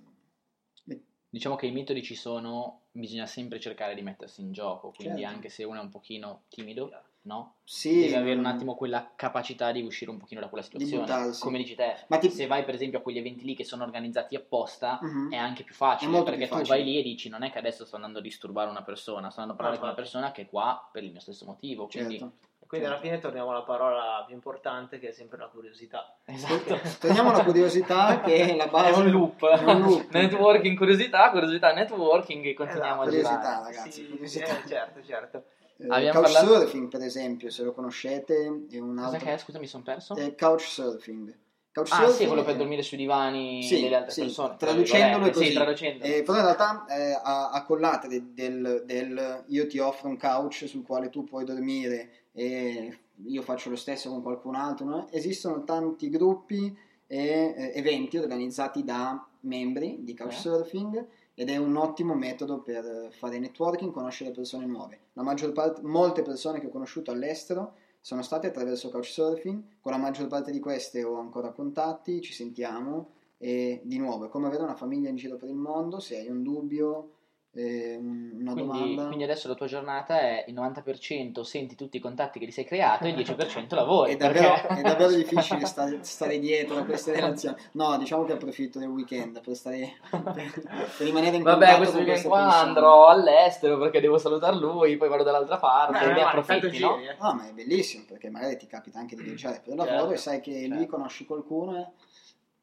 le... 0.84 1.00
Diciamo 1.28 1.56
che 1.56 1.66
i 1.66 1.72
metodi 1.72 2.02
ci 2.02 2.14
sono, 2.14 2.86
bisogna 2.92 3.26
sempre 3.26 3.60
cercare 3.60 3.94
di 3.94 4.02
mettersi 4.02 4.40
in 4.40 4.52
gioco, 4.52 4.92
quindi 4.92 5.20
certo. 5.20 5.34
anche 5.34 5.48
se 5.48 5.64
uno 5.64 5.80
è 5.80 5.82
un 5.82 5.90
pochino 5.90 6.44
timido, 6.48 6.90
no? 7.22 7.56
Sì, 7.64 8.00
deve 8.00 8.16
avere 8.16 8.38
un 8.38 8.46
attimo 8.46 8.74
quella 8.74 9.12
capacità 9.14 9.72
di 9.72 9.82
uscire 9.82 10.10
un 10.10 10.18
pochino 10.18 10.40
da 10.40 10.48
quella 10.48 10.64
situazione. 10.64 11.32
Come 11.38 11.58
dici 11.58 11.74
te, 11.74 12.04
Ma 12.06 12.18
ti... 12.18 12.30
se 12.30 12.46
vai 12.46 12.64
per 12.64 12.74
esempio 12.74 13.00
a 13.00 13.02
quegli 13.02 13.18
eventi 13.18 13.44
lì 13.44 13.54
che 13.54 13.64
sono 13.64 13.84
organizzati 13.84 14.34
apposta, 14.34 14.98
uh-huh. 15.02 15.30
è 15.30 15.36
anche 15.36 15.62
più 15.64 15.74
facile 15.74 16.22
perché 16.22 16.46
più 16.46 16.46
facile. 16.46 16.62
tu 16.62 16.68
vai 16.68 16.84
lì 16.84 16.98
e 16.98 17.02
dici 17.02 17.28
non 17.28 17.42
è 17.42 17.50
che 17.50 17.58
adesso 17.58 17.84
sto 17.84 17.96
andando 17.96 18.20
a 18.20 18.22
disturbare 18.22 18.70
una 18.70 18.82
persona, 18.82 19.30
sto 19.30 19.40
andando 19.40 19.52
a 19.52 19.56
parlare 19.56 19.76
ah, 19.76 19.80
con 19.80 19.88
una 19.88 19.96
persona 19.96 20.32
che 20.32 20.42
è 20.42 20.46
qua 20.46 20.88
per 20.90 21.04
il 21.04 21.10
mio 21.10 21.20
stesso 21.20 21.44
motivo. 21.44 21.86
Quindi 21.86 22.18
certo. 22.18 22.36
Quindi 22.66 22.86
alla 22.86 22.98
fine 22.98 23.18
torniamo 23.18 23.50
alla 23.50 23.62
parola 23.62 24.24
più 24.26 24.34
importante 24.34 24.98
che 24.98 25.08
è 25.08 25.12
sempre 25.12 25.38
la 25.38 25.46
curiosità. 25.46 26.16
Esatto. 26.24 26.78
torniamo 26.98 27.30
alla 27.30 27.44
curiosità 27.44 28.20
che 28.24 28.50
è 28.50 28.56
la 28.56 28.66
base. 28.66 28.90
È 28.90 28.96
un 28.96 29.10
loop. 29.10 29.42
un 29.42 29.80
loop. 29.80 30.10
networking, 30.10 30.76
curiosità, 30.76 31.30
curiosità, 31.30 31.72
networking 31.72 32.44
e 32.44 32.54
continuiamo 32.54 33.04
esatto. 33.04 33.16
a 33.16 33.18
girare. 33.18 33.36
Curiosità 33.36 33.62
ragazzi. 33.62 33.90
Sì, 33.90 34.08
curiosità. 34.08 34.58
Eh, 34.58 34.68
certo, 34.68 35.02
certo. 35.02 35.44
Eh, 35.78 36.10
Couchsurfing 36.10 36.88
parlato... 36.88 36.98
per 36.98 37.02
esempio, 37.02 37.50
se 37.50 37.62
lo 37.62 37.72
conoscete, 37.72 38.66
è 38.70 38.78
un 38.78 38.98
altro... 38.98 39.18
Cosa 39.18 39.24
che 39.24 39.34
è? 39.34 39.38
Scusa, 39.38 39.58
mi 39.58 39.66
sono 39.66 39.82
perso. 39.82 40.14
È 40.14 40.34
Couchsurfing. 40.34 41.34
Couchsurfing, 41.72 42.08
ah, 42.08 42.12
sì, 42.14 42.26
quello 42.26 42.42
per 42.42 42.56
dormire 42.56 42.80
sui 42.80 42.96
divani 42.96 43.62
sì, 43.62 43.82
delle 43.82 43.96
altre 43.96 44.10
sì, 44.10 44.22
persone. 44.22 44.56
Traducendolo 44.56 45.26
è 45.26 45.30
così. 45.30 45.46
Sì, 45.48 45.52
traducendo. 45.52 46.04
Eh, 46.04 46.22
però 46.22 46.38
in 46.38 46.44
realtà 46.44 46.86
eh, 46.88 47.64
collate 47.66 48.08
del, 48.08 48.22
del, 48.32 48.82
del, 48.86 49.44
io 49.48 49.66
ti 49.66 49.78
offro 49.78 50.08
un 50.08 50.16
couch 50.16 50.66
sul 50.66 50.82
quale 50.82 51.10
tu 51.10 51.24
puoi 51.24 51.44
dormire 51.44 52.25
e 52.38 52.98
io 53.24 53.40
faccio 53.40 53.70
lo 53.70 53.76
stesso 53.76 54.10
con 54.10 54.20
qualcun 54.20 54.54
altro. 54.56 54.84
No? 54.84 55.08
Esistono 55.10 55.64
tanti 55.64 56.10
gruppi 56.10 56.76
e 57.06 57.54
eh, 57.56 57.72
eventi 57.74 58.18
organizzati 58.18 58.84
da 58.84 59.26
membri 59.40 60.00
di 60.00 60.14
Couchsurfing 60.14 60.96
eh. 60.96 61.06
ed 61.34 61.48
è 61.48 61.56
un 61.56 61.76
ottimo 61.76 62.14
metodo 62.14 62.60
per 62.60 63.08
fare 63.10 63.38
networking, 63.38 63.90
conoscere 63.90 64.32
persone 64.32 64.66
nuove. 64.66 64.98
La 65.14 65.22
maggior 65.22 65.52
parte, 65.52 65.80
molte 65.82 66.20
persone 66.20 66.60
che 66.60 66.66
ho 66.66 66.70
conosciuto 66.70 67.10
all'estero 67.10 67.72
sono 68.02 68.20
state 68.20 68.48
attraverso 68.48 68.90
Couchsurfing, 68.90 69.62
con 69.80 69.92
la 69.92 69.98
maggior 69.98 70.26
parte 70.26 70.52
di 70.52 70.60
queste 70.60 71.02
ho 71.04 71.18
ancora 71.18 71.52
contatti, 71.52 72.20
ci 72.20 72.34
sentiamo 72.34 73.12
e 73.38 73.80
di 73.82 73.98
nuovo 73.98 74.26
è 74.26 74.28
come 74.28 74.46
avere 74.46 74.62
una 74.62 74.76
famiglia 74.76 75.08
in 75.08 75.16
giro 75.16 75.36
per 75.36 75.48
il 75.48 75.56
mondo, 75.56 76.00
se 76.00 76.18
hai 76.18 76.28
un 76.28 76.42
dubbio 76.42 77.12
eh, 77.56 77.96
una 77.96 78.52
quindi, 78.52 78.60
domanda. 78.60 79.06
Quindi 79.06 79.24
adesso 79.24 79.48
la 79.48 79.54
tua 79.54 79.66
giornata 79.66 80.20
è 80.20 80.44
il 80.46 80.54
90% 80.54 81.40
senti 81.40 81.74
tutti 81.74 81.96
i 81.96 82.00
contatti 82.00 82.38
che 82.38 82.44
ti 82.44 82.52
sei 82.52 82.64
creato 82.64 83.04
e 83.04 83.10
il 83.10 83.16
10% 83.16 83.74
lavori. 83.74 84.12
È 84.12 84.16
davvero, 84.16 84.52
perché... 84.52 84.80
è 84.80 84.82
davvero 84.82 85.10
difficile 85.12 85.64
stare, 85.66 85.98
stare, 86.02 86.38
dietro 86.38 86.76
a 86.76 86.84
queste 86.84 87.12
relazioni. 87.16 87.56
No, 87.72 87.96
diciamo 87.96 88.24
che 88.24 88.32
approfitto 88.32 88.78
del 88.78 88.88
weekend 88.88 89.40
per, 89.40 89.56
stare, 89.56 89.94
per, 90.10 90.22
per 90.32 91.06
rimanere 91.06 91.36
in 91.36 91.42
Vabbè, 91.42 91.56
contatto 91.58 91.76
questo 91.78 91.96
weekend 91.98 92.26
qua 92.26 92.44
persone. 92.44 92.68
andrò 92.68 93.06
all'estero 93.08 93.78
perché 93.78 94.00
devo 94.00 94.18
salutare 94.18 94.56
lui, 94.56 94.96
poi 94.96 95.08
vado 95.08 95.22
dall'altra 95.22 95.56
parte 95.56 96.04
eh, 96.04 96.10
e 96.10 96.12
ne 96.12 96.22
approfitti, 96.22 96.78
no? 96.78 96.98
Eh. 96.98 97.16
No, 97.18 97.34
ma 97.34 97.48
è 97.48 97.52
bellissimo 97.52 98.04
perché 98.06 98.28
magari 98.28 98.58
ti 98.58 98.66
capita 98.66 98.98
anche 98.98 99.16
di 99.16 99.22
viaggiare 99.22 99.62
per 99.64 99.76
lavoro 99.76 99.96
certo, 99.96 100.12
e 100.12 100.16
sai 100.18 100.40
che 100.40 100.60
certo. 100.60 100.74
lì 100.74 100.86
conosci 100.86 101.24
qualcuno 101.24 101.78
e 101.78 101.86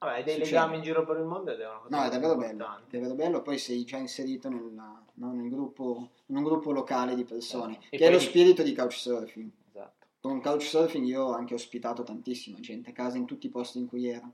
Vabbè, 0.04 0.24
dei 0.24 0.34
Succede. 0.36 0.52
legami 0.52 0.76
in 0.78 0.82
giro 0.84 1.06
per 1.06 1.18
il 1.18 1.24
mondo 1.24 1.52
ed 1.52 1.60
è 1.60 1.68
una 1.68 1.78
cosa 1.80 1.96
No, 1.96 2.04
è 2.04 2.10
davvero 2.10 2.36
bello, 2.36 2.66
è 2.66 2.98
davvero 2.98 3.16
bello, 3.16 3.42
poi 3.42 3.58
sei 3.58 3.84
già 3.86 3.98
inserito 3.98 4.50
nella, 4.50 5.04
no, 5.13 5.32
nel 5.34 5.50
gruppo, 5.50 6.10
in 6.28 6.38
un 6.38 6.44
gruppo 6.44 6.72
locale 6.72 7.16
di 7.16 7.24
persone, 7.24 7.80
e 7.89 7.98
che 7.98 8.08
è 8.08 8.12
lo 8.12 8.20
spirito 8.20 8.63
di 8.63 8.74
Couchsurfing. 8.74 9.50
Esatto. 9.70 10.08
Con 10.20 10.42
Couchsurfing 10.42 11.06
io 11.06 11.24
ho 11.24 11.34
anche 11.34 11.54
ospitato 11.54 12.04
tantissima 12.04 12.60
gente, 12.60 12.92
casa 12.92 13.18
in 13.18 13.26
tutti 13.26 13.48
i 13.48 13.50
posti 13.50 13.80
in 13.80 13.88
cui 13.88 14.08
ero. 14.08 14.32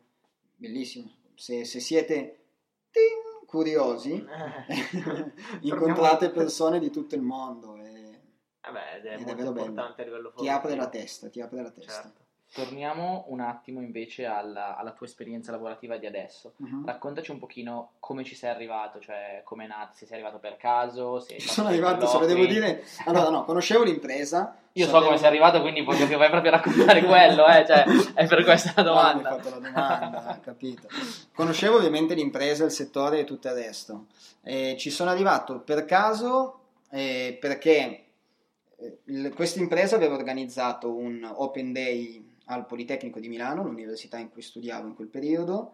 Bellissimo. 0.56 1.12
Se, 1.36 1.64
se 1.66 1.80
siete 1.80 2.40
ting, 2.92 3.46
curiosi, 3.46 4.14
eh. 4.14 5.34
incontrate 5.62 6.30
persone 6.32 6.80
di 6.80 6.90
tutto 6.90 7.16
il 7.16 7.22
mondo. 7.22 7.76
E, 7.78 8.20
Vabbè, 8.62 9.02
è, 9.02 9.16
è 9.16 9.18
molto 9.24 9.42
importante 9.46 10.04
bello. 10.04 10.16
a 10.16 10.18
livello 10.18 10.34
Ti 10.36 10.50
apre 10.50 10.76
la 10.76 10.90
testa, 10.90 11.30
ti 11.30 11.40
apre 11.42 11.62
la 11.62 11.72
testa. 11.72 12.02
Certo. 12.02 12.19
Torniamo 12.52 13.26
un 13.28 13.42
attimo 13.42 13.80
invece 13.80 14.26
alla, 14.26 14.76
alla 14.76 14.92
tua 14.92 15.06
esperienza 15.06 15.52
lavorativa 15.52 15.98
di 15.98 16.08
adesso. 16.08 16.54
Uh-huh. 16.58 16.84
Raccontaci 16.84 17.30
un 17.30 17.38
pochino 17.38 17.92
come 18.00 18.24
ci 18.24 18.34
sei 18.34 18.50
arrivato, 18.50 19.00
cioè 19.00 19.42
come 19.44 19.66
è 19.66 19.68
nato, 19.68 19.94
se 19.94 20.08
sei 20.08 20.16
arrivato 20.16 20.40
per 20.40 20.58
caso, 20.58 21.20
se 21.20 21.40
Sono 21.40 21.68
arrivato, 21.68 22.08
se 22.08 22.18
lo 22.18 22.26
devo 22.26 22.46
dire. 22.46 22.84
Allora, 23.06 23.30
no, 23.30 23.46
conoscevo 23.46 23.84
l'impresa. 23.84 24.56
Io 24.74 24.88
so 24.88 25.00
come 25.02 25.18
sei 25.18 25.28
arrivato, 25.28 25.62
quindi 25.62 25.82
voglio 25.82 26.08
che 26.08 26.16
vai 26.16 26.30
proprio 26.30 26.52
a 26.52 26.56
raccontare 26.56 27.04
quello, 27.04 27.46
eh, 27.48 27.66
cioè, 27.68 27.84
è 28.14 28.28
per 28.28 28.44
questa 28.44 28.74
la 28.76 28.84
domanda. 28.84 29.30
No, 29.30 29.36
hai 29.36 29.42
fatto 29.42 29.60
la 29.60 29.70
domanda, 29.70 30.40
capito. 30.42 30.88
Conoscevo 31.34 31.78
ovviamente 31.78 32.16
l'impresa, 32.16 32.66
il 32.66 32.72
settore 32.72 33.20
e 33.20 33.24
tutto 33.26 33.48
il 33.48 33.54
resto. 33.54 34.06
E 34.42 34.76
ci 34.78 34.90
sono 34.90 35.12
arrivato 35.12 35.60
per 35.60 35.86
caso 35.86 36.60
eh, 36.90 37.38
perché 37.40 38.06
eh, 38.78 39.30
questa 39.36 39.60
impresa 39.60 39.96
aveva 39.96 40.16
organizzato 40.16 40.96
un 40.96 41.30
open 41.32 41.74
day 41.74 42.29
al 42.50 42.66
Politecnico 42.66 43.20
di 43.20 43.30
Milano, 43.30 43.64
l'università 43.64 44.18
in 44.18 44.30
cui 44.30 44.42
studiavo 44.42 44.88
in 44.88 44.96
quel 44.96 45.08
periodo, 45.08 45.74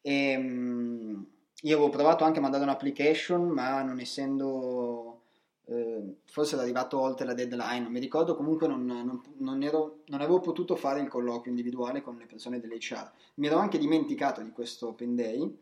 e 0.00 0.36
um, 0.36 1.26
io 1.62 1.76
avevo 1.76 1.90
provato 1.90 2.24
anche 2.24 2.38
a 2.38 2.42
mandare 2.42 2.64
un'application, 2.64 3.48
ma 3.48 3.82
non 3.82 4.00
essendo, 4.00 5.22
eh, 5.66 6.16
forse 6.24 6.54
era 6.54 6.62
arrivato 6.62 7.00
oltre 7.00 7.26
la 7.26 7.34
deadline, 7.34 7.80
non 7.80 7.92
mi 7.92 8.00
ricordo, 8.00 8.36
comunque 8.36 8.66
non, 8.66 8.84
non, 8.84 9.20
non, 9.38 9.62
ero, 9.62 10.02
non 10.06 10.20
avevo 10.20 10.40
potuto 10.40 10.76
fare 10.76 11.00
il 11.00 11.08
colloquio 11.08 11.50
individuale 11.50 12.02
con 12.02 12.16
le 12.16 12.26
persone 12.26 12.60
dell'HR. 12.60 13.10
Mi 13.34 13.46
ero 13.46 13.58
anche 13.58 13.78
dimenticato 13.78 14.42
di 14.42 14.50
questo 14.50 14.88
Open 14.88 15.14
Day 15.14 15.58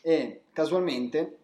e 0.00 0.42
casualmente 0.52 1.38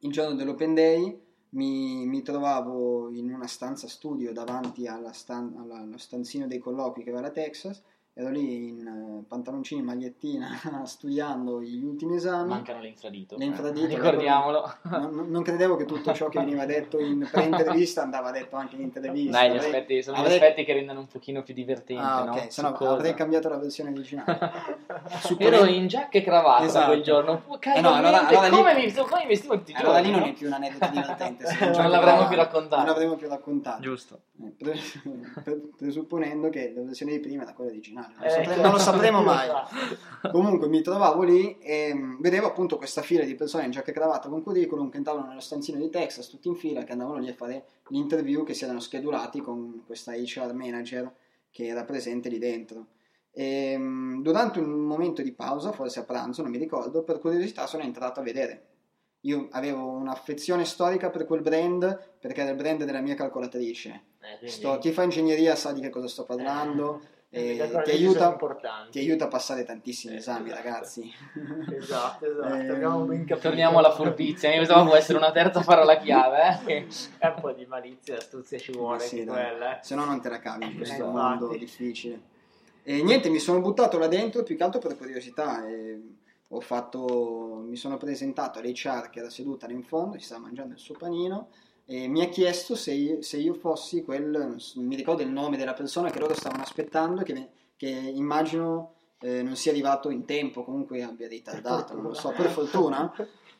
il 0.00 0.12
giorno 0.12 0.34
dell'Open 0.34 0.74
Day 0.74 1.20
mi, 1.52 2.06
mi, 2.06 2.22
trovavo 2.22 3.10
in 3.10 3.32
una 3.32 3.46
stanza 3.46 3.88
studio 3.88 4.32
davanti 4.32 4.86
stan- 5.12 5.54
alla, 5.58 5.78
allo 5.78 5.98
stanzino 5.98 6.46
dei 6.46 6.58
colloqui 6.58 7.02
che 7.02 7.12
alla 7.12 7.30
Texas 7.30 7.82
ero 8.14 8.28
lì 8.28 8.68
in 8.68 8.86
uh, 8.86 9.26
pantaloncini 9.26 9.80
e 9.80 9.84
magliettina 9.84 10.60
studiando 10.84 11.62
gli 11.62 11.82
ultimi 11.82 12.16
esami. 12.16 12.50
Mancano 12.50 12.80
le 12.80 12.88
infradito. 12.88 13.38
Le 13.38 13.44
infradito, 13.46 13.86
eh, 13.86 13.94
ricordiamolo. 13.94 14.74
Non, 14.82 15.28
non, 15.30 15.42
credevo 15.42 15.76
che 15.76 15.86
tutto 15.86 16.12
ciò 16.12 16.28
che 16.28 16.38
veniva 16.38 16.66
detto 16.66 16.98
in 17.00 17.26
pre-intervista 17.30 18.02
andava 18.02 18.30
detto 18.30 18.56
anche 18.56 18.74
in 18.76 18.82
intervista. 18.82 19.38
Dai, 19.38 19.52
gli 19.52 19.56
aspetti, 19.56 20.02
sono 20.02 20.18
avrei... 20.18 20.32
gli 20.38 20.42
aspetti 20.42 20.64
che 20.64 20.74
rendono 20.74 21.00
un 21.00 21.06
pochino 21.06 21.42
più 21.42 21.54
divertente. 21.54 22.02
Ah, 22.02 22.22
ok, 22.24 22.28
no? 22.28 22.50
se 22.50 22.62
no 22.62 22.68
avrei 22.68 23.14
cambiato 23.14 23.48
la 23.48 23.56
versione 23.56 23.90
originale. 23.90 24.50
Ero 25.38 25.64
in 25.64 25.86
giacca 25.86 26.18
e 26.18 26.22
cravatta 26.22 26.64
esatto. 26.64 26.86
quel 26.88 27.02
giorno. 27.02 27.42
Eh 27.60 27.80
no, 27.80 27.94
allora, 27.94 28.26
allora 28.28 28.48
come, 28.50 28.74
lì... 28.74 28.84
mi, 28.86 28.92
come 28.92 29.22
mi 29.22 29.28
vestivo 29.28 29.56
tutti 29.56 29.70
i 29.70 29.74
giorni? 29.74 29.88
Allora 29.88 30.02
lì 30.02 30.10
non 30.10 30.22
è 30.22 30.32
più 30.34 30.46
un 30.48 30.52
aneddoto 30.52 30.90
divertente. 30.90 31.44
non 31.72 31.90
l'avremmo 31.90 32.26
più 32.28 32.36
raccontato. 32.36 32.76
Non 32.76 32.86
l'avremmo 32.86 33.16
più 33.16 33.28
raccontato. 33.28 33.80
Giusto. 33.80 34.20
Eh, 34.58 35.70
presupponendo 35.76 36.50
che 36.50 36.72
la 36.74 36.82
versione 36.82 37.12
di 37.12 37.20
prima 37.20 37.42
era 37.42 37.52
quella 37.52 37.70
originale 37.70 38.01
non, 38.08 38.24
lo, 38.24 38.30
sapremo, 38.30 38.62
non 38.62 38.72
lo 38.72 38.78
sapremo 38.78 39.22
mai. 39.22 39.48
Comunque 40.30 40.68
mi 40.68 40.82
trovavo 40.82 41.22
lì 41.22 41.58
e 41.58 41.92
vedevo 42.20 42.46
appunto 42.46 42.76
questa 42.76 43.02
fila 43.02 43.24
di 43.24 43.34
persone 43.34 43.64
in 43.64 43.70
giacca 43.70 43.90
e 43.90 43.94
cravatta 43.94 44.28
con 44.28 44.42
curriculum 44.42 44.88
che 44.88 44.98
entravano 44.98 45.26
nello 45.26 45.40
stanzino 45.40 45.78
di 45.78 45.90
Texas 45.90 46.28
tutti 46.28 46.48
in 46.48 46.54
fila 46.54 46.84
che 46.84 46.92
andavano 46.92 47.18
lì 47.18 47.28
a 47.28 47.34
fare 47.34 47.64
l'interview 47.88 48.44
che 48.44 48.54
si 48.54 48.64
erano 48.64 48.80
schedulati 48.80 49.40
con 49.40 49.82
questa 49.84 50.12
HR 50.12 50.52
manager 50.52 51.12
che 51.50 51.66
era 51.66 51.84
presente 51.84 52.28
lì 52.28 52.38
dentro. 52.38 52.86
E, 53.32 53.76
mm, 53.76 54.22
durante 54.22 54.60
un 54.60 54.70
momento 54.70 55.22
di 55.22 55.32
pausa, 55.32 55.72
forse 55.72 56.00
a 56.00 56.04
pranzo, 56.04 56.42
non 56.42 56.50
mi 56.50 56.58
ricordo, 56.58 57.02
per 57.02 57.18
curiosità 57.18 57.66
sono 57.66 57.82
entrato 57.82 58.20
a 58.20 58.22
vedere. 58.22 58.66
Io 59.22 59.48
avevo 59.52 59.88
un'affezione 59.88 60.64
storica 60.64 61.10
per 61.10 61.26
quel 61.26 61.42
brand 61.42 62.16
perché 62.18 62.40
era 62.40 62.50
il 62.50 62.56
brand 62.56 62.84
della 62.84 63.00
mia 63.00 63.14
calcolatrice. 63.14 63.90
Eh, 64.20 64.38
quindi... 64.38 64.48
sto, 64.48 64.78
chi 64.78 64.90
fa 64.92 65.04
ingegneria 65.04 65.54
sa 65.54 65.72
di 65.72 65.80
che 65.80 65.90
cosa 65.90 66.08
sto 66.08 66.24
parlando. 66.24 67.00
Eh 67.00 67.20
eh, 67.34 67.56
ti, 67.82 67.90
aiuta, 67.90 68.36
ti, 68.90 68.98
aiuta, 68.98 69.24
a 69.24 69.28
passare 69.28 69.64
tantissimi 69.64 70.12
eh, 70.12 70.18
esami, 70.18 70.50
esatto. 70.50 70.62
ragazzi. 70.62 71.14
Esatto, 71.74 72.26
esatto. 72.30 73.12
Eh, 73.12 73.38
torniamo 73.40 73.78
alla 73.78 73.90
furbizia. 73.90 74.50
Io 74.50 74.58
pensavo 74.58 74.84
può 74.84 74.96
essere 74.96 75.16
una 75.16 75.32
terza 75.32 75.62
parola 75.62 75.96
chiave. 75.96 76.60
Eh? 76.66 76.86
È 77.16 77.26
un 77.28 77.40
po' 77.40 77.52
di 77.52 77.64
malizia 77.64 78.16
e 78.16 78.18
astuzia 78.18 78.58
ci 78.58 78.72
vuole. 78.72 79.00
Sì, 79.00 79.24
quella, 79.24 79.78
Se 79.80 79.94
no, 79.94 80.04
non 80.04 80.20
te 80.20 80.28
la 80.28 80.40
cavi 80.40 80.66
in 80.66 80.76
questo 80.76 81.06
mondo 81.06 81.48
difficile. 81.56 82.20
E 82.82 83.02
niente, 83.02 83.30
mi 83.30 83.38
sono 83.38 83.62
buttato 83.62 83.96
là 83.96 84.08
dentro 84.08 84.42
più 84.42 84.54
che 84.54 84.62
altro 84.62 84.80
per 84.80 84.98
curiosità. 84.98 85.66
E 85.66 86.02
ho 86.48 86.60
fatto, 86.60 87.64
mi 87.66 87.76
sono 87.76 87.96
presentato 87.96 88.58
all'HR 88.58 89.08
che 89.08 89.20
era 89.20 89.30
seduta 89.30 89.66
lì 89.66 89.72
in 89.72 89.84
fondo, 89.84 90.18
si 90.18 90.26
stava 90.26 90.42
mangiando 90.42 90.74
il 90.74 90.80
suo 90.80 90.96
panino 90.98 91.48
e 91.84 92.06
mi 92.08 92.22
ha 92.22 92.28
chiesto 92.28 92.74
se 92.74 92.92
io, 92.92 93.22
se 93.22 93.36
io, 93.38 93.54
fossi 93.54 94.02
quel, 94.02 94.56
non 94.74 94.86
mi 94.86 94.96
ricordo 94.96 95.22
il 95.22 95.30
nome 95.30 95.56
della 95.56 95.74
persona 95.74 96.10
che 96.10 96.18
loro 96.18 96.34
stavano 96.34 96.62
aspettando, 96.62 97.22
che, 97.22 97.48
che 97.76 97.88
immagino 97.88 98.94
eh, 99.20 99.42
non 99.42 99.56
sia 99.56 99.72
arrivato 99.72 100.10
in 100.10 100.24
tempo, 100.24 100.64
comunque 100.64 101.02
abbia 101.02 101.28
ritardato, 101.28 101.94
non 101.94 102.04
lo 102.04 102.14
so, 102.14 102.32
per 102.36 102.48
fortuna. 102.50 103.12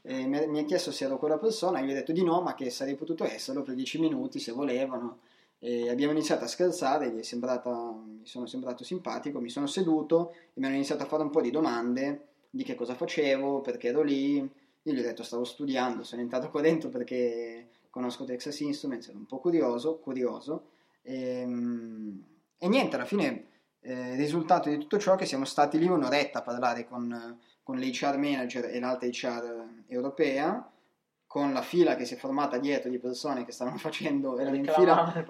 Eh, 0.05 0.27
mi, 0.27 0.47
mi, 0.49 0.59
ha 0.59 0.65
chiesto 0.65 0.91
se 0.91 1.05
ero 1.05 1.19
quella 1.19 1.39
persona, 1.39 1.79
e 1.79 1.85
gli 1.85 1.91
ho 1.91 1.95
detto 1.95 2.13
di 2.13 2.25
no, 2.25 2.41
ma 2.41 2.55
che 2.55 2.71
sarei 2.71 2.97
potuto 2.97 3.25
esserlo 3.25 3.63
per 3.63 3.75
dieci 3.75 4.01
minuti 4.01 4.39
se 4.39 4.53
volevano. 4.53 5.21
E 5.59 5.89
abbiamo 5.89 6.13
iniziato 6.13 6.43
a 6.43 6.49
scherzare, 6.49 7.11
gli 7.11 7.21
è 7.21 7.23
sembrata, 7.23 7.71
mi 7.71 8.27
sono 8.27 8.47
sembrato 8.47 8.83
simpatico, 8.83 9.39
mi 9.39 9.49
sono 9.49 9.67
seduto 9.67 10.33
e 10.33 10.61
mi 10.61 10.67
hanno 10.67 10.75
iniziato 10.75 11.05
a 11.05 11.07
fare 11.07 11.23
un 11.23 11.31
po' 11.31 11.41
di 11.41 11.53
domande 11.53 12.27
di 12.51 12.65
che 12.65 12.75
cosa 12.75 12.95
facevo, 12.95 13.61
perché 13.61 13.89
ero 13.89 14.03
lì. 14.03 14.39
Io 14.39 14.93
gli 14.93 14.99
ho 14.99 15.03
detto 15.03 15.23
stavo 15.23 15.45
studiando, 15.45 16.03
sono 16.03 16.21
entrato 16.21 16.51
qua 16.51 16.61
dentro 16.61 16.89
perché 16.89 17.69
conosco 17.93 18.25
Texas 18.25 18.59
Instruments, 18.61 19.09
ero 19.09 19.19
un 19.19 19.27
po' 19.27 19.39
curioso, 19.39 19.99
curioso 19.99 20.71
e, 21.03 21.41
ehm, 21.41 22.25
e 22.57 22.69
niente, 22.69 22.97
alla 22.97 23.05
fine 23.05 23.49
eh, 23.81 24.13
il 24.13 24.17
risultato 24.17 24.71
di 24.71 24.79
tutto 24.79 24.99
ciò 24.99 25.13
è 25.13 25.17
che 25.19 25.27
siamo 25.27 25.45
stati 25.45 25.79
lì 25.79 25.87
un'oretta 25.87 26.39
a 26.39 26.43
parlare 26.43 26.87
con, 26.87 27.39
con 27.63 27.77
l'HR 27.77 28.17
manager 28.17 28.65
e 28.65 28.81
l'altra 28.81 29.07
HR 29.07 29.85
europea 29.89 30.73
con 31.33 31.55
la 31.55 31.63
fila 31.63 31.95
che 31.95 32.05
si 32.05 32.13
è 32.13 32.17
formata 32.19 32.59
dietro 32.59 32.91
di 32.91 32.99
persone 32.99 33.47
che 33.47 33.53
stavano 33.53 33.79
facendo 33.81 34.39
erano 34.39 34.55
in 34.55 34.67
fila 34.67 35.15
eh, 35.15 35.25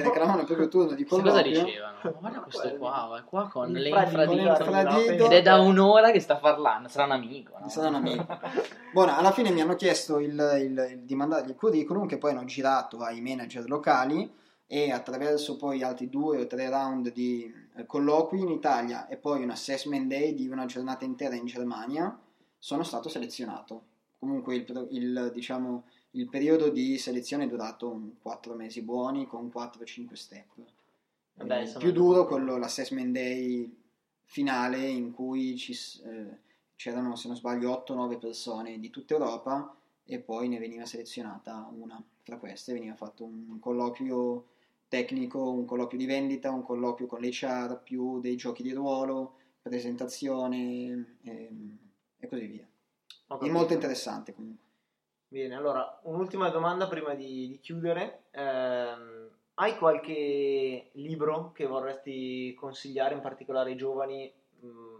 reclamavano 0.00 0.42
il 0.42 0.46
proprio 0.46 0.68
turno 0.68 0.92
di 0.92 1.04
colloquio 1.04 1.32
cosa 1.32 1.42
dicevano? 1.42 1.96
Guarda 2.20 2.38
questo 2.46 2.76
qua, 2.76 3.18
è 3.18 3.24
qua 3.24 3.48
con 3.48 3.72
l'infradito 3.72 5.24
ed 5.24 5.32
è 5.32 5.42
da 5.42 5.58
un'ora 5.58 6.12
che 6.12 6.20
sta 6.20 6.36
parlando 6.36 6.86
sarà 6.86 7.06
un 7.06 7.10
amico 7.10 7.58
no? 7.58 7.68
sarà 7.68 7.88
un 7.88 7.96
amico 7.96 8.24
buono, 8.94 9.16
alla 9.16 9.32
fine 9.32 9.50
mi 9.50 9.60
hanno 9.60 9.74
chiesto 9.74 10.20
il, 10.20 10.30
il, 10.30 10.88
il, 10.92 11.00
di 11.00 11.14
mandargli 11.16 11.48
il 11.48 11.56
curriculum 11.56 12.06
che 12.06 12.18
poi 12.18 12.30
hanno 12.30 12.44
girato 12.44 12.98
ai 12.98 13.20
manager 13.20 13.68
locali 13.68 14.32
e 14.68 14.92
attraverso 14.92 15.56
poi 15.56 15.82
altri 15.82 16.08
due 16.08 16.42
o 16.42 16.46
tre 16.46 16.70
round 16.70 17.12
di, 17.12 17.52
eh, 17.74 17.84
colloqui 17.84 18.40
in 18.40 18.48
Italia 18.48 19.08
e 19.08 19.16
poi 19.16 19.42
un 19.42 19.50
assessment 19.50 20.06
day 20.06 20.34
di 20.34 20.46
una 20.46 20.66
giornata 20.66 21.04
intera 21.04 21.34
in 21.34 21.46
Germania, 21.46 22.16
sono 22.58 22.82
stato 22.84 23.08
selezionato. 23.08 23.86
Comunque 24.22 24.54
il, 24.54 24.88
il, 24.92 25.30
diciamo, 25.34 25.82
il 26.12 26.28
periodo 26.28 26.68
di 26.68 26.96
selezione 26.96 27.46
è 27.46 27.48
durato 27.48 28.12
4 28.22 28.54
mesi 28.54 28.80
buoni 28.80 29.26
con 29.26 29.50
4-5 29.52 30.12
step. 30.12 30.46
Vabbè, 31.34 31.62
eh, 31.62 31.76
più 31.76 31.90
duro 31.90 32.28
quello, 32.28 32.56
l'assessment 32.56 33.10
day 33.10 33.68
finale 34.22 34.86
in 34.86 35.10
cui 35.10 35.56
ci, 35.56 35.76
eh, 36.04 36.38
c'erano, 36.76 37.16
se 37.16 37.26
non 37.26 37.36
sbaglio, 37.36 37.72
8-9 37.72 38.16
persone 38.20 38.78
di 38.78 38.90
tutta 38.90 39.14
Europa 39.14 39.74
e 40.04 40.20
poi 40.20 40.46
ne 40.46 40.60
veniva 40.60 40.86
selezionata 40.86 41.68
una 41.76 42.00
fra 42.22 42.36
queste, 42.36 42.74
veniva 42.74 42.94
fatto 42.94 43.24
un 43.24 43.58
colloquio 43.58 44.50
tecnico, 44.86 45.50
un 45.50 45.64
colloquio 45.64 45.98
di 45.98 46.06
vendita, 46.06 46.52
un 46.52 46.62
colloquio 46.62 47.08
con 47.08 47.18
l'HR, 47.18 47.80
più 47.82 48.20
dei 48.20 48.36
giochi 48.36 48.62
di 48.62 48.72
ruolo, 48.72 49.34
presentazione 49.60 51.16
ehm, 51.22 51.78
e 52.20 52.28
così 52.28 52.46
via. 52.46 52.66
È 53.40 53.48
molto 53.48 53.72
interessante 53.72 54.34
comunque. 54.34 54.70
Bene, 55.28 55.54
allora 55.54 56.00
un'ultima 56.02 56.50
domanda 56.50 56.86
prima 56.88 57.14
di, 57.14 57.48
di 57.48 57.58
chiudere. 57.60 58.24
Eh, 58.30 59.30
hai 59.54 59.76
qualche 59.78 60.90
libro 60.92 61.52
che 61.52 61.66
vorresti 61.66 62.54
consigliare 62.54 63.14
in 63.14 63.20
particolare 63.20 63.70
ai 63.70 63.76
giovani 63.76 64.32
mh, 64.60 64.98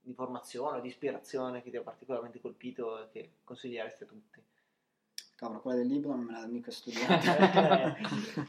di 0.00 0.14
formazione 0.14 0.78
o 0.78 0.80
di 0.80 0.88
ispirazione 0.88 1.62
che 1.62 1.70
ti 1.70 1.76
ha 1.76 1.82
particolarmente 1.82 2.40
colpito 2.40 3.02
e 3.02 3.08
che 3.10 3.30
consiglieresti 3.44 4.04
a 4.04 4.06
tutti? 4.06 4.42
Cavolo, 5.38 5.60
quella 5.60 5.76
del 5.76 5.86
libro 5.86 6.10
non 6.16 6.24
me 6.24 6.32
l'ha 6.32 6.44
mica 6.48 6.72
studiata. 6.72 7.94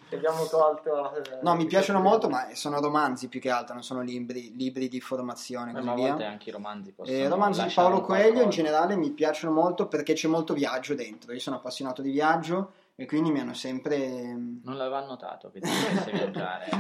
Ti 0.10 0.16
abbiamo 0.16 0.48
tolto. 0.48 1.14
Eh, 1.14 1.40
no, 1.44 1.54
mi 1.54 1.68
piacciono 1.68 2.00
molto, 2.00 2.30
ma 2.30 2.48
sono 2.54 2.82
romanzi 2.82 3.28
più 3.28 3.40
che 3.40 3.52
altro, 3.52 3.76
non 3.76 3.84
sono 3.84 4.02
libri, 4.02 4.56
libri 4.56 4.88
di 4.88 5.00
formazione. 5.00 5.72
Così 5.72 5.86
ma 5.86 5.92
a 5.92 5.96
volte 5.96 6.24
anche 6.24 6.50
i 6.50 6.52
romanzi 6.52 6.92
possono. 6.92 7.16
I 7.16 7.22
eh, 7.22 7.28
romanzi 7.28 7.62
di 7.62 7.72
Paolo 7.76 8.02
Coelho 8.02 8.42
in 8.42 8.50
generale 8.50 8.96
mi 8.96 9.12
piacciono 9.12 9.54
molto 9.54 9.88
perché 9.88 10.14
c'è 10.14 10.28
molto 10.28 10.56
viaggio 10.56 10.96
dentro. 10.96 11.32
Io 11.32 11.40
sono 11.40 11.58
appassionato 11.58 12.02
di 12.02 12.10
viaggio 12.10 12.72
e 12.96 13.06
quindi 13.06 13.30
mi 13.30 13.40
hanno 13.40 13.54
sempre. 13.54 14.36
Non 14.64 14.76
l'avevo 14.76 15.06
notato 15.06 15.52
che 15.52 15.60
ti 15.60 15.70
viaggiare. 16.12 16.72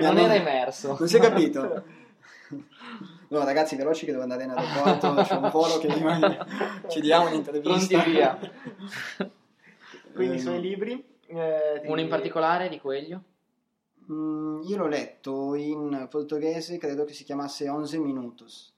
non 0.00 0.18
era 0.18 0.36
immerso. 0.36 0.94
Non 0.96 1.08
si 1.08 1.16
è 1.16 1.20
capito. 1.20 1.82
Allora, 3.34 3.50
ragazzi, 3.50 3.74
veloci 3.74 4.04
che 4.04 4.12
devo 4.12 4.22
andare 4.22 4.44
in 4.44 4.50
aeroporto. 4.50 5.14
C'è 5.26 5.34
un 5.34 5.50
volo 5.50 5.78
che 5.78 5.92
rimane. 5.92 6.46
Ci 6.88 7.00
diamo 7.00 7.26
un'intervista. 7.26 7.98
Pronti 7.98 8.10
via. 8.10 8.38
Quindi, 10.12 10.36
i 10.36 10.40
suoi 10.40 10.60
libri. 10.60 11.04
Eh. 11.26 11.82
Uno 11.86 12.00
in 12.00 12.06
particolare 12.06 12.68
di 12.68 12.78
Coelho? 12.78 13.22
Mm, 14.08 14.62
io 14.62 14.76
l'ho 14.76 14.86
letto 14.86 15.56
in 15.56 16.06
portoghese, 16.08 16.78
credo 16.78 17.04
che 17.04 17.12
si 17.12 17.24
chiamasse 17.24 17.68
11 17.68 17.98
minutos. 17.98 18.72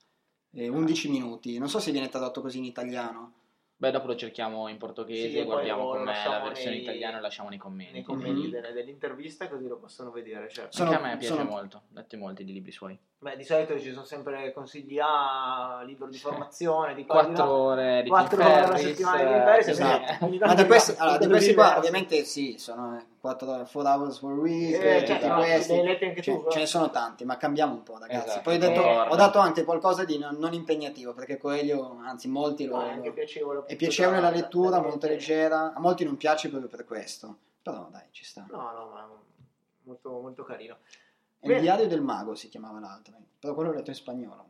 Eh, 0.52 0.68
11 0.68 1.10
minuti. 1.10 1.58
Non 1.58 1.68
so 1.68 1.78
se 1.78 1.92
viene 1.92 2.08
tradotto 2.08 2.40
così 2.40 2.56
in 2.56 2.64
italiano. 2.64 3.34
Beh, 3.78 3.90
dopo 3.90 4.06
lo 4.06 4.16
cerchiamo 4.16 4.68
in 4.68 4.78
portoghese, 4.78 5.40
sì, 5.40 5.44
guardiamo 5.44 5.90
com'è 5.90 6.26
la 6.26 6.40
versione 6.42 6.76
nei, 6.76 6.82
italiana 6.82 7.18
e 7.18 7.20
lasciamo 7.20 7.50
nei 7.50 7.58
commenti. 7.58 7.92
Nei 7.92 8.02
commenti 8.02 8.48
mm-hmm. 8.48 8.72
dell'intervista 8.72 9.48
così 9.48 9.66
lo 9.66 9.76
possono 9.76 10.10
vedere. 10.10 10.48
Certo. 10.48 10.74
Sono, 10.74 10.92
Anche 10.92 11.02
a 11.02 11.06
me 11.06 11.16
piace 11.18 11.34
sono... 11.34 11.44
molto, 11.44 11.76
ho 11.76 11.82
letto 11.92 12.16
molti 12.16 12.42
di 12.42 12.54
libri 12.54 12.72
suoi. 12.72 12.98
Beh, 13.26 13.36
di 13.36 13.42
solito 13.42 13.76
ci 13.80 13.90
sono 13.90 14.04
sempre 14.04 14.52
consigli 14.52 15.00
a 15.02 15.82
libro 15.84 16.06
di 16.06 16.16
formazione, 16.16 16.94
di 16.94 17.04
4 17.04 17.44
ore 17.44 18.02
di 18.04 18.08
4 18.08 18.40
ore 18.40 18.54
alla 18.60 18.76
settimana 18.76 19.16
di 19.16 19.44
Ferris. 19.44 19.66
Esatto. 19.66 20.28
Ma 20.38 20.54
di 20.54 20.64
questi, 20.64 20.94
allora, 20.96 21.18
di 21.18 21.26
questi 21.26 21.52
qua 21.52 21.76
ovviamente 21.76 22.22
sì, 22.22 22.54
sono 22.56 23.04
4 23.18 23.66
hours 23.72 24.20
per 24.20 24.30
week, 24.30 24.80
eh, 24.80 25.02
tutti 25.02 25.18
cioè, 25.18 25.34
questi. 25.34 25.72
Anche 25.72 26.22
cioè, 26.22 26.40
tu, 26.40 26.50
ce 26.50 26.58
ne 26.60 26.66
sono 26.66 26.90
tanti, 26.90 27.24
ma 27.24 27.36
cambiamo 27.36 27.74
un 27.74 27.82
po', 27.82 27.98
ragazzi. 27.98 28.28
Esatto. 28.28 28.42
Poi 28.42 28.54
ho, 28.54 28.58
detto, 28.58 28.80
ho, 28.80 29.16
dato 29.16 29.40
anche 29.40 29.64
qualcosa 29.64 30.04
di 30.04 30.18
non, 30.18 30.36
non, 30.36 30.52
impegnativo, 30.52 31.12
perché 31.12 31.36
Coelho, 31.36 31.98
anzi, 32.04 32.28
molti 32.28 32.66
lo. 32.66 32.80
È, 32.80 33.10
piacevole, 33.10 33.64
è 33.66 33.74
piacevole 33.74 34.20
la 34.20 34.30
lettura, 34.30 34.80
molto 34.80 35.08
leggera. 35.08 35.72
A 35.74 35.80
molti 35.80 36.04
non 36.04 36.16
piace 36.16 36.48
proprio 36.48 36.70
per 36.70 36.84
questo. 36.84 37.36
Però 37.60 37.88
dai, 37.90 38.04
ci 38.12 38.22
sta. 38.22 38.46
No, 38.48 38.70
no, 38.70 38.88
ma 38.94 39.08
molto, 39.82 40.10
molto 40.20 40.44
carino. 40.44 40.76
È 41.38 41.48
il 41.48 41.60
diario 41.60 41.86
del 41.86 42.02
mago 42.02 42.34
si 42.34 42.48
chiamava 42.48 42.80
l'altro, 42.80 43.14
però 43.38 43.54
quello 43.54 43.70
l'ho 43.70 43.76
letto 43.76 43.90
in 43.90 43.96
spagnolo. 43.96 44.46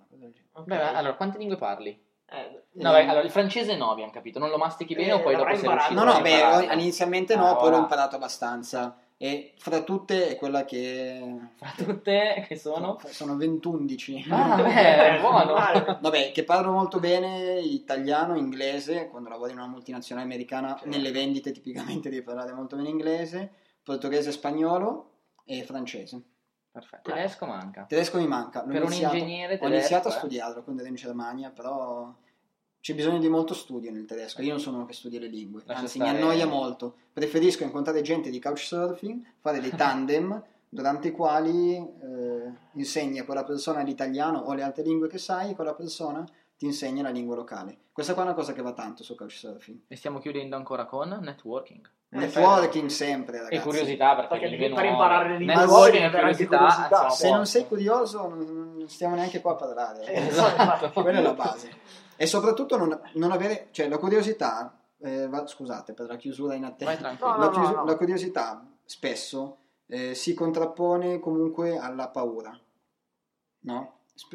Okay. 0.52 0.64
Beh, 0.64 0.80
allora, 0.80 1.14
quante 1.14 1.38
lingue 1.38 1.56
parli? 1.56 2.04
Eh, 2.28 2.62
no, 2.72 2.90
beh, 2.90 3.06
allora, 3.06 3.24
il 3.24 3.30
francese 3.30 3.76
no, 3.76 3.90
abbiamo 3.90 4.10
capito. 4.10 4.38
Non 4.38 4.50
lo 4.50 4.56
mastichi 4.56 4.94
bene 4.94 5.10
eh, 5.10 5.12
o 5.12 5.20
poi 5.20 5.36
dopo 5.36 5.54
sei 5.54 5.68
riuscito 5.68 5.94
No, 5.94 6.04
no, 6.04 6.20
beh, 6.20 6.72
inizialmente 6.72 7.36
no, 7.36 7.50
ah, 7.50 7.56
poi 7.56 7.70
l'ho 7.70 7.78
imparato 7.78 8.16
abbastanza. 8.16 8.98
E 9.18 9.54
fra 9.56 9.82
tutte 9.82 10.28
è 10.28 10.36
quella 10.36 10.64
che. 10.64 11.38
Fra 11.56 11.72
tutte 11.76 12.44
che 12.46 12.56
sono? 12.56 12.98
Sono 13.06 13.36
20-11. 13.36 14.26
Ah, 14.30 14.56
beh, 14.60 15.20
buono. 15.20 15.54
Vabbè, 16.00 16.32
che 16.32 16.44
parlo 16.44 16.72
molto 16.72 16.98
bene 16.98 17.60
italiano, 17.60 18.36
inglese. 18.36 19.08
Quando 19.08 19.28
lavori 19.28 19.52
in 19.52 19.58
una 19.58 19.68
multinazionale 19.68 20.26
americana, 20.26 20.68
certo. 20.70 20.88
nelle 20.88 21.12
vendite 21.12 21.52
tipicamente 21.52 22.10
devi 22.10 22.22
parlare 22.22 22.52
molto 22.52 22.76
bene 22.76 22.88
inglese, 22.88 23.50
portoghese, 23.82 24.32
spagnolo 24.32 25.12
e 25.44 25.62
francese. 25.64 26.22
Perfetto. 26.76 27.10
Tedesco 27.10 27.46
manca. 27.46 27.84
Tedesco 27.84 28.18
mi 28.18 28.26
manca. 28.26 28.62
L'ho 28.62 28.72
per 28.72 28.82
iniziato, 28.82 29.14
un 29.14 29.20
ingegnere 29.20 29.56
tedesco. 29.56 29.64
Ho 29.64 29.68
iniziato 29.68 30.08
eh? 30.08 30.10
a 30.10 30.14
studiarlo 30.14 30.62
quando 30.62 30.82
ero 30.82 30.90
in 30.90 30.96
Germania, 30.96 31.50
però 31.50 32.14
c'è 32.80 32.94
bisogno 32.94 33.18
di 33.18 33.30
molto 33.30 33.54
studio 33.54 33.90
nel 33.90 34.04
tedesco. 34.04 34.42
Io 34.42 34.50
non 34.50 34.60
sono 34.60 34.76
uno 34.76 34.84
che 34.84 34.92
studia 34.92 35.18
le 35.18 35.28
lingue, 35.28 35.62
Lascia 35.64 35.80
anzi 35.80 35.96
stare... 35.96 36.12
mi 36.12 36.18
annoia 36.18 36.46
molto. 36.46 36.96
Preferisco 37.14 37.64
incontrare 37.64 38.02
gente 38.02 38.28
di 38.28 38.38
couchsurfing, 38.38 39.24
fare 39.40 39.60
dei 39.60 39.70
tandem 39.74 40.42
durante 40.68 41.08
i 41.08 41.12
quali 41.12 41.76
eh, 41.76 42.52
insegni 42.72 43.20
a 43.20 43.24
quella 43.24 43.44
persona 43.44 43.80
l'italiano 43.80 44.40
o 44.40 44.52
le 44.52 44.62
altre 44.62 44.82
lingue 44.82 45.08
che 45.08 45.16
sai, 45.16 45.52
e 45.52 45.54
quella 45.54 45.74
persona 45.74 46.28
ti 46.56 46.66
insegna 46.66 47.02
la 47.02 47.10
lingua 47.10 47.36
locale. 47.36 47.78
Questa 47.92 48.14
qua 48.14 48.22
è 48.22 48.26
una 48.26 48.34
cosa 48.34 48.52
che 48.52 48.62
va 48.62 48.72
tanto 48.72 49.02
su 49.02 49.14
couchsurfing. 49.14 49.80
E 49.88 49.96
stiamo 49.96 50.18
chiudendo 50.18 50.56
ancora 50.56 50.84
con 50.84 51.18
networking. 51.22 51.88
Networking 52.08 52.88
sempre, 52.88 53.38
ragazzi. 53.38 53.54
E 53.54 53.60
curiosità 53.60 54.14
perché, 54.14 54.48
perché 54.48 54.72
per 54.72 54.84
imparare 54.84 55.30
le 55.30 55.38
lingue 55.38 55.64
nuove 55.64 56.04
e 56.04 56.10
curiosità. 56.10 56.56
curiosità 56.58 57.10
se 57.10 57.30
non 57.30 57.46
sei 57.46 57.66
curioso 57.66 58.28
non 58.28 58.84
stiamo 58.86 59.16
neanche 59.16 59.40
qua 59.40 59.52
a 59.52 59.56
parlare. 59.56 60.04
Eh, 60.04 60.26
esatto. 60.26 60.90
Quella 61.02 61.18
è 61.18 61.22
la 61.22 61.34
base. 61.34 61.70
E 62.16 62.26
soprattutto 62.26 62.76
non, 62.76 62.98
non 63.14 63.32
avere, 63.32 63.68
cioè 63.72 63.88
la 63.88 63.98
curiosità, 63.98 64.78
eh, 64.98 65.28
va, 65.28 65.46
scusate 65.46 65.92
per 65.92 66.06
la 66.06 66.16
chiusura 66.16 66.54
in 66.54 66.64
attesa, 66.64 67.16
no, 67.18 67.36
la, 67.36 67.50
chius- 67.50 67.70
no, 67.70 67.76
no. 67.76 67.84
la, 67.84 67.96
curiosità 67.96 68.66
spesso 68.84 69.58
eh, 69.86 70.14
si 70.14 70.32
contrappone 70.32 71.18
comunque 71.18 71.76
alla 71.76 72.08
paura, 72.08 72.58
no? 73.60 73.92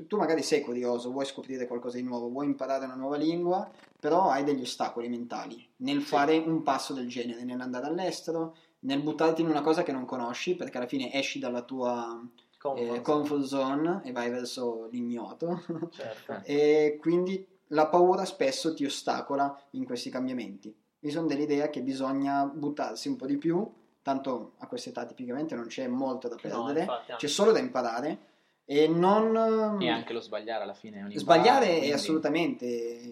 Tu 0.08 0.18
magari 0.18 0.44
sei 0.44 0.62
curioso, 0.62 1.12
vuoi 1.12 1.26
scoprire 1.26 1.66
qualcosa 1.68 1.98
di 1.98 2.04
nuovo, 2.04 2.30
vuoi 2.30 2.46
imparare 2.46 2.86
una 2.86 2.96
nuova 2.96 3.18
lingua, 3.18 3.70
però 4.00 4.30
hai 4.30 4.44
degli 4.44 4.62
ostacoli 4.62 5.10
mentali 5.10 5.68
nel 5.78 6.02
fare 6.02 6.42
sì. 6.42 6.48
un 6.48 6.62
passo 6.62 6.94
del 6.94 7.08
genere, 7.08 7.44
nell'andare 7.44 7.88
all'estero, 7.88 8.56
nel 8.82 9.02
buttarti 9.02 9.42
in 9.42 9.50
una 9.50 9.62
cosa 9.62 9.84
che 9.84 9.92
non 9.92 10.06
conosci, 10.06 10.56
perché 10.56 10.78
alla 10.78 10.88
fine 10.88 11.12
esci 11.14 11.40
dalla 11.40 11.64
tua 11.64 12.22
comfort, 12.58 12.96
eh, 12.96 13.02
comfort 13.02 13.44
zone 13.44 14.02
e 14.04 14.12
vai 14.12 14.30
verso 14.30 14.88
l'ignoto. 14.92 15.62
Certo. 15.92 16.42
e 16.46 16.98
quindi 17.00 17.46
la 17.68 17.88
paura 17.88 18.26
spesso 18.26 18.74
ti 18.74 18.86
ostacola 18.86 19.60
in 19.72 19.86
questi 19.86 20.10
cambiamenti. 20.10 20.74
Mi 21.00 21.10
sono 21.10 21.26
dell'idea 21.26 21.70
che 21.70 21.82
bisogna 21.82 22.46
buttarsi 22.46 23.08
un 23.08 23.16
po' 23.16 23.26
di 23.26 23.38
più, 23.38 23.68
tanto 24.04 24.54
a 24.58 24.68
questa 24.68 24.90
età 24.90 25.06
tipicamente 25.06 25.56
non 25.56 25.68
c'è 25.68 25.88
molto 25.88 26.28
da 26.28 26.36
perdere, 26.36 26.86
no, 26.86 26.94
infatti, 26.94 27.14
c'è 27.18 27.28
solo 27.28 27.52
da 27.52 27.60
imparare 27.60 28.30
e 28.72 28.88
non... 28.88 29.82
E 29.82 29.90
anche 29.90 30.14
lo 30.14 30.22
sbagliare 30.22 30.64
alla 30.64 30.74
fine 30.74 31.00
è 31.00 31.04
un 31.04 31.12
Sbagliare 31.12 31.68
quindi... 31.68 31.90
è 31.90 31.94
assolutamente 31.94 32.66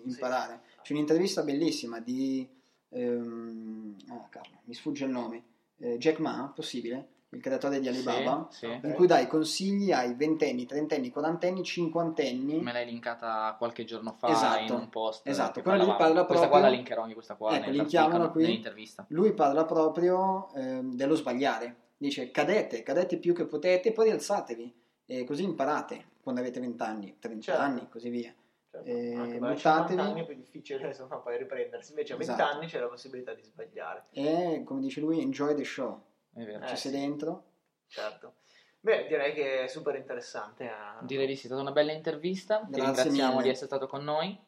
imparare. 0.06 0.62
Sì. 0.63 0.80
C'è 0.84 0.93
un'intervista 0.93 1.43
bellissima 1.43 2.00
di... 2.00 2.48
Ehm... 2.91 3.98
Oh, 4.10 4.28
Carlo, 4.30 4.62
mi 4.63 4.74
sfugge 4.74 5.04
il 5.04 5.12
nome. 5.12 5.43
Eh, 5.80 5.98
Jack 5.98 6.19
Ma, 6.19 6.50
possibile? 6.56 7.10
il 7.32 7.41
creatore 7.41 7.80
di 7.80 7.88
Alibaba, 7.88 8.48
sì, 8.50 8.65
sì. 8.65 8.88
in 8.88 8.93
cui 8.93 9.06
dai 9.06 9.28
consigli 9.28 9.91
ai 9.91 10.15
ventenni, 10.15 10.65
trentenni, 10.65 11.12
quarantenni, 11.12 11.63
cinquantenni. 11.63 12.60
Me 12.60 12.72
l'hai 12.72 12.86
linkata 12.86 13.54
qualche 13.56 13.84
giorno 13.84 14.15
fa 14.17 14.30
esatto, 14.30 14.74
in 14.74 14.80
un 14.80 14.89
post. 14.89 15.28
Esatto, 15.28 15.62
quello 15.62 15.84
lì 15.84 15.95
parla 15.95 16.26
proprio... 16.26 16.26
Questa 16.26 16.48
qua 16.48 16.60
la 16.60 16.69
linkerò 16.69 17.02
anche 17.04 17.13
questa 17.13 17.36
qua 17.36 17.56
ecco, 17.56 17.69
linkiamola 17.69 18.30
qui. 18.30 18.43
nell'intervista. 18.43 19.06
Lui 19.10 19.34
parla 19.34 19.65
proprio 19.65 20.52
eh, 20.56 20.80
dello 20.82 21.13
sbagliare. 21.13 21.76
Dice 21.98 22.32
cadete, 22.32 22.82
cadete 22.82 23.17
più 23.17 23.36
che 23.36 23.45
potete, 23.45 23.91
poi 23.91 24.06
rialzatevi 24.06 24.79
e 25.12 25.24
così 25.24 25.43
imparate 25.43 26.06
quando 26.22 26.41
avete 26.41 26.60
vent'anni, 26.60 27.17
trent'anni, 27.17 27.80
certo. 27.80 27.91
così 27.91 28.10
via. 28.10 28.34
Certo, 28.69 28.88
eh, 28.88 29.38
buttatevi. 29.39 30.00
anni 30.00 30.22
è 30.22 30.26
più 30.26 30.36
difficile 30.36 30.86
insomma, 30.88 31.17
poi 31.17 31.38
riprendersi, 31.39 31.89
invece 31.89 32.13
a 32.13 32.17
esatto. 32.19 32.38
vent'anni 32.38 32.67
c'è 32.67 32.80
la 32.80 32.88
possibilità 32.88 33.34
di 33.34 33.41
sbagliare. 33.41 34.06
E 34.12 34.62
come 34.63 34.82
dice 34.82 35.00
lui, 35.00 35.19
enjoy 35.19 35.56
the 35.56 35.63
show 35.63 36.00
è 36.36 36.43
vero. 36.43 36.65
Ci 36.67 36.74
eh, 36.74 36.78
sei 36.78 36.91
sì. 36.91 37.00
dentro? 37.00 37.43
Certo. 37.88 38.34
Beh, 38.82 39.08
direi 39.08 39.34
che 39.34 39.63
è 39.63 39.67
super 39.67 39.95
interessante. 39.95 40.65
Eh. 40.65 41.06
Direi 41.06 41.26
di 41.26 41.36
sì, 41.36 41.43
è 41.43 41.48
stata 41.48 41.62
una 41.62 41.72
bella 41.72 41.91
intervista. 41.91 42.58
Grazie 42.60 42.74
Ti 42.74 42.80
ringraziamo 42.82 43.32
mille. 43.32 43.43
di 43.43 43.50
essere 43.50 43.65
stato 43.65 43.88
con 43.88 44.04
noi 44.04 44.39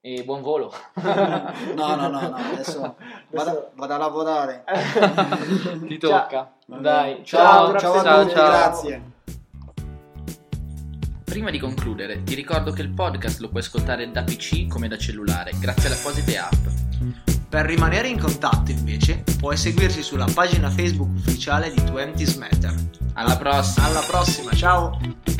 e 0.00 0.24
buon 0.24 0.42
volo. 0.42 0.72
no, 1.02 1.96
no, 1.96 2.08
no, 2.08 2.20
no, 2.20 2.36
adesso 2.36 2.96
vado, 3.30 3.70
vado 3.74 3.94
a 3.94 3.98
lavorare. 3.98 4.64
Ti 5.86 5.98
tocca. 5.98 6.54
Ciao. 6.66 6.80
Dai, 6.80 7.24
ciao, 7.24 7.78
ciao, 7.78 7.78
ciao 7.78 7.94
a 7.94 8.22
tutti, 8.22 8.34
ciao. 8.34 8.48
grazie. 8.48 9.11
Prima 11.32 11.48
di 11.48 11.58
concludere, 11.58 12.24
ti 12.24 12.34
ricordo 12.34 12.72
che 12.72 12.82
il 12.82 12.90
podcast 12.90 13.40
lo 13.40 13.48
puoi 13.48 13.62
ascoltare 13.62 14.10
da 14.10 14.22
PC 14.22 14.66
come 14.66 14.86
da 14.86 14.98
cellulare, 14.98 15.52
grazie 15.58 15.86
alle 15.86 15.98
apposite 15.98 16.36
app. 16.36 16.66
Per 17.48 17.64
rimanere 17.64 18.08
in 18.08 18.18
contatto, 18.18 18.70
invece, 18.70 19.24
puoi 19.38 19.56
seguirci 19.56 20.02
sulla 20.02 20.26
pagina 20.30 20.68
Facebook 20.68 21.08
ufficiale 21.16 21.72
di 21.72 21.80
20 21.90 22.38
Matter. 22.38 22.74
Alla 23.14 23.38
prossima! 23.38 23.86
Alla 23.86 24.00
prossima, 24.06 24.52
ciao! 24.52 25.31